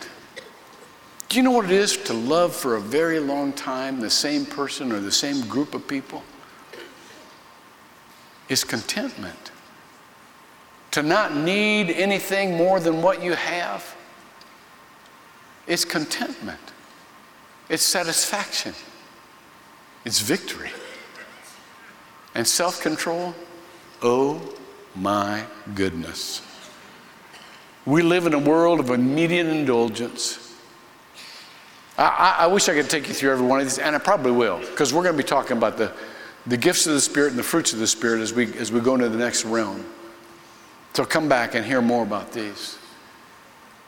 Do 1.27 1.36
you 1.36 1.43
know 1.43 1.51
what 1.51 1.65
it 1.65 1.71
is 1.71 1.97
to 1.97 2.13
love 2.13 2.56
for 2.56 2.77
a 2.77 2.79
very 2.79 3.19
long 3.19 3.51
time 3.51 3.99
the 3.99 4.10
same 4.10 4.45
person 4.45 4.93
or 4.93 5.01
the 5.01 5.12
same 5.12 5.41
group 5.41 5.75
of 5.75 5.86
people? 5.86 6.23
It's 8.47 8.63
contentment. 8.63 9.51
To 10.91 11.03
not 11.03 11.36
need 11.36 11.89
anything 11.89 12.56
more 12.56 12.79
than 12.79 13.01
what 13.01 13.21
you 13.21 13.34
have. 13.34 13.93
It's 15.67 15.84
contentment. 15.84 16.62
It's 17.67 17.84
satisfaction. 17.84 18.73
It's 20.06 20.21
victory. 20.21 20.71
And 22.35 22.47
self 22.47 22.81
control, 22.81 23.33
oh 24.01 24.41
my 24.95 25.43
goodness. 25.75 26.41
We 27.85 28.01
live 28.01 28.25
in 28.25 28.33
a 28.33 28.39
world 28.39 28.79
of 28.79 28.89
immediate 28.89 29.47
indulgence. 29.47 30.39
I, 31.97 32.37
I, 32.39 32.47
wish 32.47 32.69
I 32.69 32.73
could 32.73 32.89
take 32.89 33.07
you 33.07 33.13
through 33.13 33.31
every 33.33 33.45
one 33.45 33.59
of 33.59 33.65
these, 33.65 33.77
and 33.77 33.95
I 33.95 33.99
probably 33.99 34.31
will, 34.31 34.59
because 34.59 34.93
we're 34.93 35.03
going 35.03 35.15
to 35.15 35.21
be 35.21 35.27
talking 35.27 35.57
about 35.57 35.77
the, 35.77 35.91
the 36.47 36.57
gifts 36.57 36.87
of 36.87 36.93
the 36.93 37.01
Spirit 37.01 37.31
and 37.31 37.39
the 37.39 37.43
fruits 37.43 37.71
of 37.71 37.79
the 37.79 37.85
Spirit 37.85 38.21
as 38.21 38.33
we, 38.33 38.51
as 38.57 38.71
we 38.71 38.79
go 38.79 38.95
into 38.95 39.09
the 39.09 39.17
next 39.17 39.45
realm. 39.45 39.85
So 40.93 41.05
come 41.05 41.29
back 41.29 41.53
and 41.53 41.63
hear 41.65 41.81
more 41.81 42.01
about 42.01 42.31
these. 42.31 42.79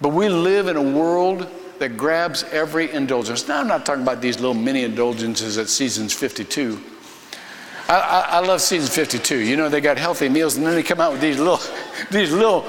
But 0.02 0.10
we 0.10 0.30
live 0.30 0.68
in 0.68 0.76
a 0.76 0.82
world 0.82 1.48
that 1.80 1.98
grabs 1.98 2.44
every 2.46 2.92
indulgence. 2.92 3.48
Now, 3.48 3.60
I'm 3.60 3.68
not 3.68 3.86
talking 3.86 4.04
about 4.04 4.22
these 4.22 4.40
little 4.40 4.54
mini 4.54 4.84
indulgences 4.84 5.58
at 5.58 5.68
Seasons 5.68 6.14
52. 6.14 6.80
I, 7.88 8.00
I, 8.00 8.20
I, 8.38 8.40
love 8.40 8.62
season 8.62 8.90
52. 8.90 9.38
You 9.38 9.58
know, 9.58 9.70
they 9.70 9.82
got 9.82 9.98
healthy 9.98 10.28
meals, 10.28 10.56
and 10.56 10.66
then 10.66 10.74
they 10.74 10.84
come 10.84 11.00
out 11.00 11.12
with 11.12 11.22
these 11.22 11.38
little, 11.38 11.60
these 12.12 12.32
little 12.32 12.66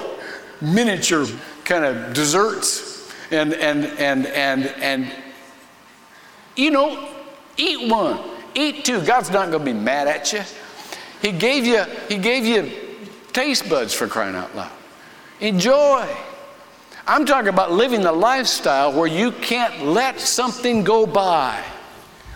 miniature 0.61 1.27
kind 1.65 1.85
of 1.85 2.13
desserts, 2.13 3.11
and 3.31 3.55
and 3.55 3.87
and 3.99 4.27
and 4.27 4.67
and 4.67 5.13
you 6.55 6.71
know, 6.71 7.09
eat 7.57 7.91
one, 7.91 8.21
eat 8.55 8.85
two. 8.85 9.01
God's 9.03 9.31
not 9.31 9.51
going 9.51 9.65
to 9.65 9.73
be 9.73 9.79
mad 9.79 10.07
at 10.09 10.33
you. 10.33 10.43
He 11.23 11.33
gave 11.33 11.65
you 11.65 11.85
He 12.09 12.19
gave 12.19 12.45
you 12.45 12.71
taste 13.33 13.69
buds 13.69 13.95
for 13.95 14.07
crying 14.07 14.35
out 14.35 14.55
loud. 14.55 14.73
Enjoy. 15.41 16.07
I'm 17.07 17.25
talking 17.25 17.49
about 17.49 17.71
living 17.73 18.01
the 18.01 18.13
lifestyle 18.13 18.93
where 18.93 19.07
you 19.07 19.31
can't 19.31 19.87
let 19.87 20.21
something 20.21 20.83
go 20.83 21.07
by 21.07 21.63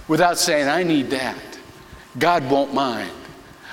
without 0.07 0.39
saying, 0.39 0.69
I 0.69 0.85
need 0.85 1.11
that. 1.11 1.37
God 2.19 2.51
won't 2.51 2.75
mind. 2.75 3.13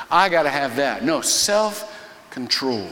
I 0.10 0.30
got 0.30 0.44
to 0.44 0.50
have 0.50 0.76
that. 0.78 1.04
No, 1.04 1.22
self 1.22 1.94
control 2.30 2.88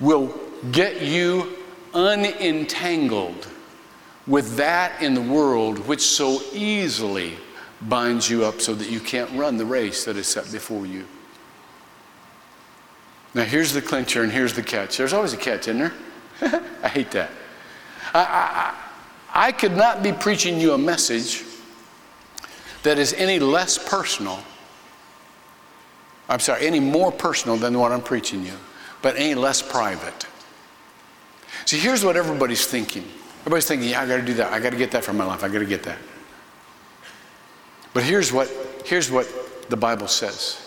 will 0.00 0.34
get 0.72 1.02
you 1.02 1.56
unentangled 1.92 3.46
with 4.26 4.56
that 4.56 5.00
in 5.02 5.14
the 5.14 5.20
world 5.20 5.86
which 5.86 6.00
so 6.00 6.40
easily 6.52 7.34
binds 7.82 8.28
you 8.28 8.44
up 8.44 8.60
so 8.60 8.74
that 8.74 8.90
you 8.90 8.98
can't 8.98 9.30
run 9.32 9.56
the 9.56 9.64
race 9.64 10.04
that 10.04 10.16
is 10.16 10.26
set 10.26 10.50
before 10.50 10.86
you. 10.86 11.04
Now, 13.34 13.44
here's 13.44 13.72
the 13.72 13.82
clincher 13.82 14.22
and 14.22 14.32
here's 14.32 14.54
the 14.54 14.62
catch. 14.62 14.96
There's 14.96 15.12
always 15.12 15.32
a 15.32 15.36
catch, 15.36 15.68
isn't 15.68 15.78
there? 15.78 15.92
I 16.82 16.88
hate 16.88 17.10
that. 17.10 17.30
I, 18.14 18.74
I, 19.32 19.48
I 19.48 19.52
could 19.52 19.76
not 19.76 20.02
be 20.02 20.12
preaching 20.12 20.58
you 20.58 20.72
a 20.72 20.78
message 20.78 21.44
that 22.84 22.98
is 22.98 23.12
any 23.14 23.38
less 23.38 23.76
personal, 23.76 24.38
I'm 26.28 26.38
sorry, 26.38 26.66
any 26.66 26.80
more 26.80 27.10
personal 27.10 27.56
than 27.56 27.78
what 27.78 27.92
I'm 27.92 28.02
preaching 28.02 28.44
you, 28.44 28.54
but 29.02 29.16
any 29.16 29.34
less 29.34 29.60
private. 29.60 30.26
See, 31.64 31.78
here's 31.78 32.04
what 32.04 32.16
everybody's 32.16 32.66
thinking. 32.66 33.04
Everybody's 33.40 33.66
thinking, 33.66 33.88
yeah, 33.88 34.02
I 34.02 34.06
got 34.06 34.16
to 34.16 34.22
do 34.22 34.34
that. 34.34 34.52
I 34.52 34.60
got 34.60 34.70
to 34.70 34.76
get 34.76 34.90
that 34.92 35.02
from 35.02 35.16
my 35.16 35.24
life. 35.24 35.42
I 35.42 35.48
got 35.48 35.58
to 35.60 35.66
get 35.66 35.82
that. 35.84 35.98
But 37.94 38.02
here's 38.02 38.32
what, 38.32 38.50
here's 38.84 39.10
what 39.10 39.28
the 39.70 39.76
Bible 39.76 40.08
says. 40.08 40.60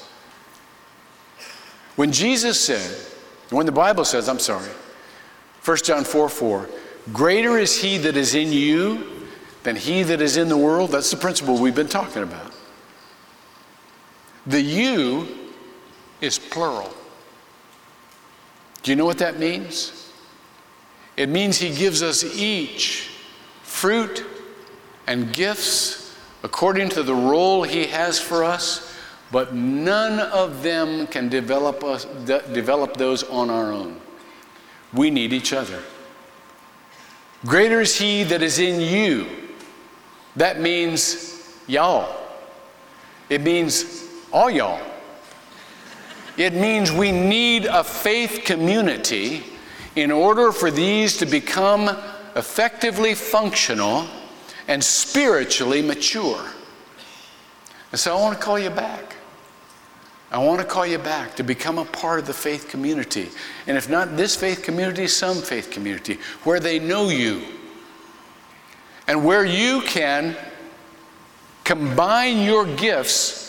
When 1.96 2.12
Jesus 2.12 2.60
said, 2.60 2.96
when 3.52 3.66
the 3.66 3.72
Bible 3.72 4.06
says, 4.06 4.28
I'm 4.28 4.40
sorry, 4.40 4.70
1 5.64 5.78
John 5.78 6.04
4 6.04 6.30
4, 6.30 6.70
greater 7.14 7.58
is 7.58 7.80
he 7.80 7.98
that 8.00 8.18
is 8.18 8.34
in 8.34 8.52
you 8.52 9.17
than 9.68 9.76
he 9.76 10.02
that 10.02 10.22
is 10.22 10.38
in 10.38 10.48
the 10.48 10.56
world. 10.56 10.92
That's 10.92 11.12
the 11.12 11.18
principle 11.18 11.58
we've 11.58 11.76
been 11.76 11.90
talking 11.90 12.24
about. 12.24 12.54
The 14.46 14.62
you 14.62 15.28
is 16.22 16.40
plural. 16.40 16.90
Do 18.82 18.92
you 18.92 18.96
know 18.96 19.04
what 19.04 19.18
that 19.18 19.40
means? 19.40 20.10
It 21.18 21.28
means 21.28 21.58
He 21.58 21.76
gives 21.76 22.02
us 22.02 22.24
each 22.24 23.10
fruit 23.62 24.26
and 25.06 25.34
gifts 25.34 26.16
according 26.44 26.88
to 26.92 27.04
the 27.04 27.14
role 27.14 27.64
He 27.64 27.88
has 27.88 28.22
for 28.22 28.46
us, 28.46 28.96
but 29.34 29.54
none 29.54 30.22
of 30.32 30.64
them 30.64 31.08
can 31.08 31.28
develop, 31.28 31.84
us, 31.84 32.06
de- 32.24 32.54
develop 32.54 32.96
those 32.96 33.24
on 33.24 33.50
our 33.50 33.74
own. 33.74 34.00
We 34.94 35.10
need 35.10 35.34
each 35.34 35.52
other. 35.52 35.84
Greater 37.46 37.82
is 37.82 37.98
He 37.98 38.24
that 38.24 38.42
is 38.42 38.60
in 38.60 38.80
you. 38.80 39.47
That 40.38 40.62
means 40.62 41.44
y'all. 41.68 42.16
It 43.28 43.42
means 43.42 44.06
all 44.32 44.50
y'all. 44.50 44.80
It 46.38 46.54
means 46.54 46.92
we 46.92 47.12
need 47.12 47.66
a 47.66 47.84
faith 47.84 48.44
community 48.46 49.44
in 49.96 50.12
order 50.12 50.52
for 50.52 50.70
these 50.70 51.18
to 51.18 51.26
become 51.26 51.90
effectively 52.36 53.16
functional 53.16 54.06
and 54.68 54.84
spiritually 54.84 55.82
mature. 55.82 56.46
And 57.92 58.00
so 58.00 58.16
I 58.16 58.22
want 58.22 58.38
to 58.38 58.44
call 58.44 58.60
you 58.60 58.70
back. 58.70 59.16
I 60.30 60.38
want 60.38 60.60
to 60.60 60.68
call 60.68 60.86
you 60.86 61.00
back 61.00 61.36
to 61.38 61.44
become 61.44 61.80
a 61.80 61.86
part 61.86 62.20
of 62.20 62.28
the 62.28 62.34
faith 62.34 62.70
community. 62.70 63.30
And 63.66 63.76
if 63.76 63.90
not 63.90 64.16
this 64.16 64.36
faith 64.36 64.62
community, 64.62 65.08
some 65.08 65.38
faith 65.38 65.72
community 65.72 66.20
where 66.44 66.60
they 66.60 66.78
know 66.78 67.10
you 67.10 67.42
and 69.08 69.24
where 69.24 69.46
you 69.46 69.82
can 69.82 70.36
combine 71.64 72.42
your 72.42 72.66
gifts 72.76 73.46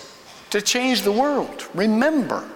to 0.50 0.62
change 0.62 1.02
the 1.02 1.12
world. 1.12 1.66
Remember, 1.74 2.48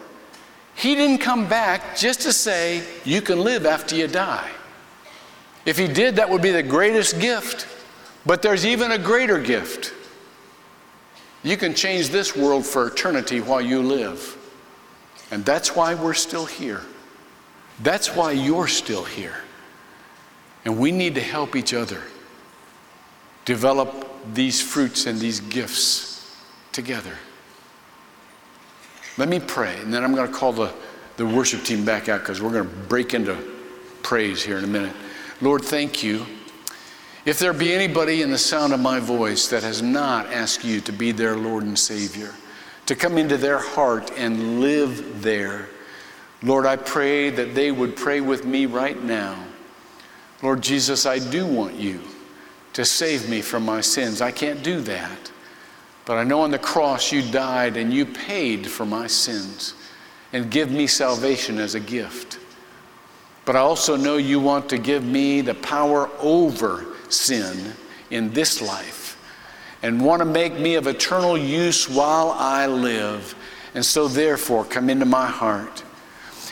he 0.75 0.95
didn't 0.95 1.19
come 1.19 1.49
back 1.49 1.97
just 1.97 2.23
to 2.23 2.33
say, 2.33 2.83
you 3.05 3.21
can 3.21 3.41
live 3.41 3.67
after 3.67 3.95
you 3.95 4.07
die. 4.07 4.51
If 5.67 5.79
he 5.79 5.87
did, 5.87 6.17
that 6.17 6.29
would 6.29 6.43
be 6.43 6.51
the 6.51 6.63
greatest 6.63 7.21
gift. 7.21 7.67
But 8.25 8.43
there's 8.43 8.65
even 8.65 8.93
a 8.93 8.99
greater 8.99 9.39
gift. 9.39 9.93
You 11.43 11.57
can 11.57 11.75
change 11.75 12.09
this 12.09 12.37
world 12.37 12.65
for 12.65 12.87
eternity 12.87 13.41
while 13.41 13.61
you 13.61 13.83
live. 13.83 14.39
And 15.31 15.45
that's 15.45 15.75
why 15.75 15.95
we're 15.95 16.15
still 16.15 16.47
here. 16.47 16.83
That's 17.81 18.15
why 18.15 18.33
you're 18.33 18.69
still 18.69 19.05
here. 19.05 19.37
And 20.65 20.79
we 20.79 20.93
need 20.93 21.17
to 21.17 21.21
help 21.21 21.57
each 21.57 21.75
other 21.75 22.03
develop 23.45 24.09
these 24.35 24.61
fruits 24.61 25.07
and 25.07 25.19
these 25.19 25.41
gifts 25.41 26.37
together. 26.73 27.15
Let 29.19 29.29
me 29.29 29.41
pray, 29.41 29.79
and 29.81 29.93
then 29.93 30.05
I'm 30.05 30.15
going 30.15 30.31
to 30.31 30.35
call 30.37 30.53
the, 30.53 30.73
the 31.17 31.27
worship 31.27 31.65
team 31.65 31.85
back 31.85 32.09
out 32.09 32.21
because 32.21 32.41
we're 32.41 32.53
going 32.53 32.69
to 32.69 32.77
break 32.87 33.15
into 33.15 33.37
praise 34.03 34.43
here 34.43 34.59
in 34.59 34.65
a 34.65 34.69
minute. 34.69 34.95
Lord, 35.41 35.63
thank 35.63 36.03
you. 36.03 36.25
If 37.25 37.39
there 37.39 37.53
be 37.53 37.73
anybody 37.73 38.23
in 38.23 38.31
the 38.31 38.39
sound 38.39 38.73
of 38.73 38.81
my 38.81 38.99
voice 38.99 39.49
that 39.49 39.63
has 39.63 39.83
not 39.83 40.27
asked 40.33 40.65
you 40.65 40.81
to 40.81 40.93
be 40.93 41.13
their 41.13 41.37
Lord 41.37 41.63
and 41.65 41.79
Savior, 41.79 42.35
to 42.87 42.97
come 42.97 43.19
into 43.19 43.37
their 43.37 43.59
heart 43.59 44.11
and 44.17 44.61
live 44.61 45.23
there, 45.23 45.69
Lord, 46.43 46.67
I 46.67 46.77
pray 46.77 47.31
that 47.31 47.55
they 47.55 47.71
would 47.71 47.95
pray 47.95 48.21
with 48.21 48.45
me 48.45 48.67
right 48.67 49.01
now. 49.01 49.37
Lord 50.43 50.63
Jesus, 50.63 51.07
I 51.07 51.21
do 51.21 51.47
want 51.47 51.75
you 51.75 52.01
to 52.73 52.85
save 52.85 53.29
me 53.29 53.41
from 53.41 53.65
my 53.65 53.81
sins. 53.81 54.21
I 54.21 54.31
can't 54.31 54.63
do 54.63 54.81
that. 54.81 55.31
But 56.05 56.19
I 56.19 56.25
know 56.25 56.41
on 56.41 56.51
the 56.51 56.59
cross 56.59 57.13
you 57.13 57.23
died 57.23 57.77
and 57.77 57.93
you 57.93 58.07
paid 58.07 58.67
for 58.67 58.85
my 58.85 59.07
sins 59.07 59.75
and 60.33 60.51
give 60.51 60.71
me 60.71 60.87
salvation 60.87 61.59
as 61.59 61.75
a 61.75 61.81
gift. 61.81 62.39
But 63.45 63.57
I 63.57 63.61
also 63.61 63.97
know 63.97 64.17
you 64.17 64.41
want 64.41 64.69
to 64.71 64.79
give 64.79 65.05
me 65.05 65.41
the 65.41 65.55
power 65.55 66.09
over 66.19 66.87
sin 67.09 67.75
in 68.11 68.33
this 68.33 68.63
life 68.63 69.19
and 69.83 70.01
want 70.01 70.21
to 70.21 70.25
make 70.25 70.59
me 70.59 70.75
of 70.77 70.87
eternal 70.87 71.37
use 71.37 71.89
while 71.89 72.31
I 72.39 72.67
live. 72.67 73.35
And 73.75 73.85
so, 73.85 74.07
therefore, 74.07 74.65
come 74.65 74.91
into 74.91 75.07
my 75.07 75.27
heart 75.27 75.83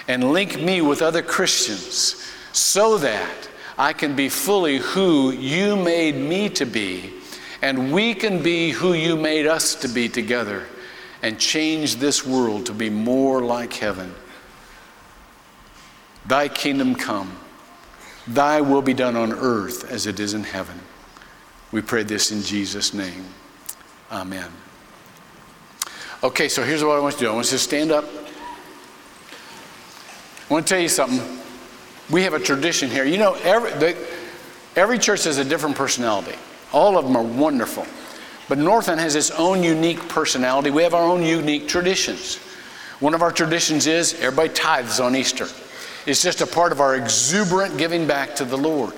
and 0.09 0.33
link 0.33 0.61
me 0.61 0.81
with 0.81 1.03
other 1.03 1.23
Christians 1.23 2.27
so 2.53 2.99
that 2.99 3.49
I 3.81 3.95
can 3.95 4.15
be 4.15 4.29
fully 4.29 4.77
who 4.77 5.31
you 5.31 5.75
made 5.75 6.15
me 6.15 6.51
to 6.51 6.67
be 6.67 7.15
and 7.63 7.91
we 7.95 8.13
can 8.15 8.43
be 8.43 8.73
who 8.73 8.93
you 8.93 9.17
made 9.17 9.47
us 9.47 9.75
to 9.77 9.89
be 9.89 10.07
together 10.07 10.67
and 11.23 11.41
change 11.41 11.97
this 11.97 12.27
world 12.27 12.67
to 12.67 12.75
be 12.75 12.91
more 12.91 13.41
like 13.41 13.73
heaven. 13.73 14.15
Thy 16.27 16.49
kingdom 16.49 16.95
come, 16.95 17.35
thy 18.27 18.61
will 18.61 18.83
be 18.83 18.93
done 18.93 19.17
on 19.17 19.33
earth 19.33 19.91
as 19.91 20.05
it 20.05 20.21
is 20.21 20.35
in 20.35 20.45
heaven. 20.45 20.79
We 21.73 21.81
pray 21.81 22.03
this 22.03 22.33
in 22.33 22.43
Jesus' 22.43 22.93
name. 22.93 23.25
Amen. 24.13 24.51
Okay, 26.23 26.51
so 26.51 26.63
here's 26.65 26.85
what 26.85 26.99
I 26.99 27.01
want 27.01 27.15
you 27.15 27.21
to 27.21 27.25
do 27.25 27.31
I 27.31 27.35
want 27.35 27.47
you 27.47 27.53
to 27.53 27.59
stand 27.59 27.93
up. 27.93 28.05
I 30.51 30.53
want 30.53 30.67
to 30.67 30.75
tell 30.75 30.83
you 30.83 30.91
something. 30.91 31.41
We 32.11 32.23
have 32.25 32.35
a 32.35 32.41
tradition 32.41 32.91
here. 32.91 33.05
You 33.05 33.19
know, 33.19 33.35
every, 33.43 33.97
every 34.77 34.99
church 34.99 35.25
has 35.25 35.39
a 35.39 35.45
different 35.45 35.77
personality. 35.77 36.37
All 36.73 36.99
of 36.99 37.05
them 37.05 37.17
are 37.17 37.23
wonderful. 37.23 37.87
But 38.49 38.59
Northland 38.59 39.01
has 39.01 39.15
its 39.15 39.31
own 39.31 39.63
unique 39.63 40.09
personality. 40.09 40.71
We 40.71 40.83
have 40.83 40.95
our 40.95 41.05
own 41.05 41.23
unique 41.23 41.69
traditions. 41.69 42.37
One 42.99 43.15
of 43.15 43.23
our 43.23 43.31
traditions 43.31 43.87
is 43.87 44.15
everybody 44.15 44.49
tithes 44.49 44.99
on 44.99 45.15
Easter. 45.15 45.47
It's 46.07 46.23
just 46.23 46.41
a 46.41 46.47
part 46.47 46.73
of 46.73 46.81
our 46.81 46.97
exuberant 46.97 47.79
giving 47.79 48.07
back 48.07 48.35
to 48.37 48.45
the 48.45 48.59
Lord. 48.59 48.93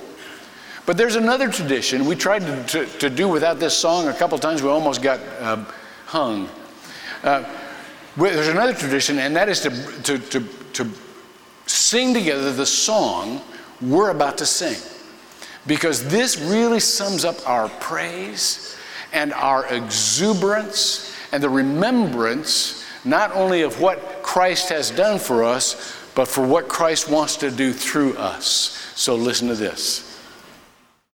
But 0.87 0.97
there's 0.97 1.17
another 1.17 1.51
tradition 1.51 2.07
we 2.07 2.17
tried 2.17 2.41
to, 2.41 2.65
to, 2.65 2.99
to 2.99 3.11
do 3.11 3.29
without 3.29 3.61
this 3.61 3.77
song 3.77 4.09
a 4.09 4.15
couple 4.15 4.39
times. 4.39 4.63
We 4.63 4.69
almost 4.69 5.03
got 5.03 5.21
uh, 5.39 5.65
hung. 6.07 6.49
Uh, 7.23 7.45
there's 8.17 8.49
another 8.49 8.75
tradition, 8.75 9.19
and 9.19 9.37
that 9.37 9.49
is 9.49 9.61
to, 9.61 9.71
to, 10.03 10.19
to, 10.19 10.41
to 10.73 10.85
sing 11.73 12.13
together 12.13 12.53
the 12.53 12.67
song 12.67 13.41
we're 13.81 14.11
about 14.11 14.39
to 14.39 14.47
sing 14.47 14.77
because 15.67 16.07
this 16.09 16.39
really 16.39 16.81
sums 16.81 17.25
up 17.25 17.49
our 17.49 17.69
praise 17.81 18.77
and 19.13 19.33
our 19.33 19.67
exuberance 19.67 21.17
and 21.33 21.43
the 21.43 21.49
remembrance 21.49 22.85
not 23.05 23.35
only 23.35 23.63
of 23.63 23.81
what 23.81 24.23
Christ 24.23 24.69
has 24.69 24.91
done 24.91 25.19
for 25.19 25.43
us, 25.43 25.97
but 26.15 26.29
for 26.29 26.47
what 26.47 26.69
Christ 26.69 27.09
wants 27.09 27.37
to 27.39 27.51
do 27.51 27.73
through 27.73 28.17
us. 28.17 28.93
So 28.95 29.15
listen 29.17 29.49
to 29.49 29.55
this. 29.55 30.12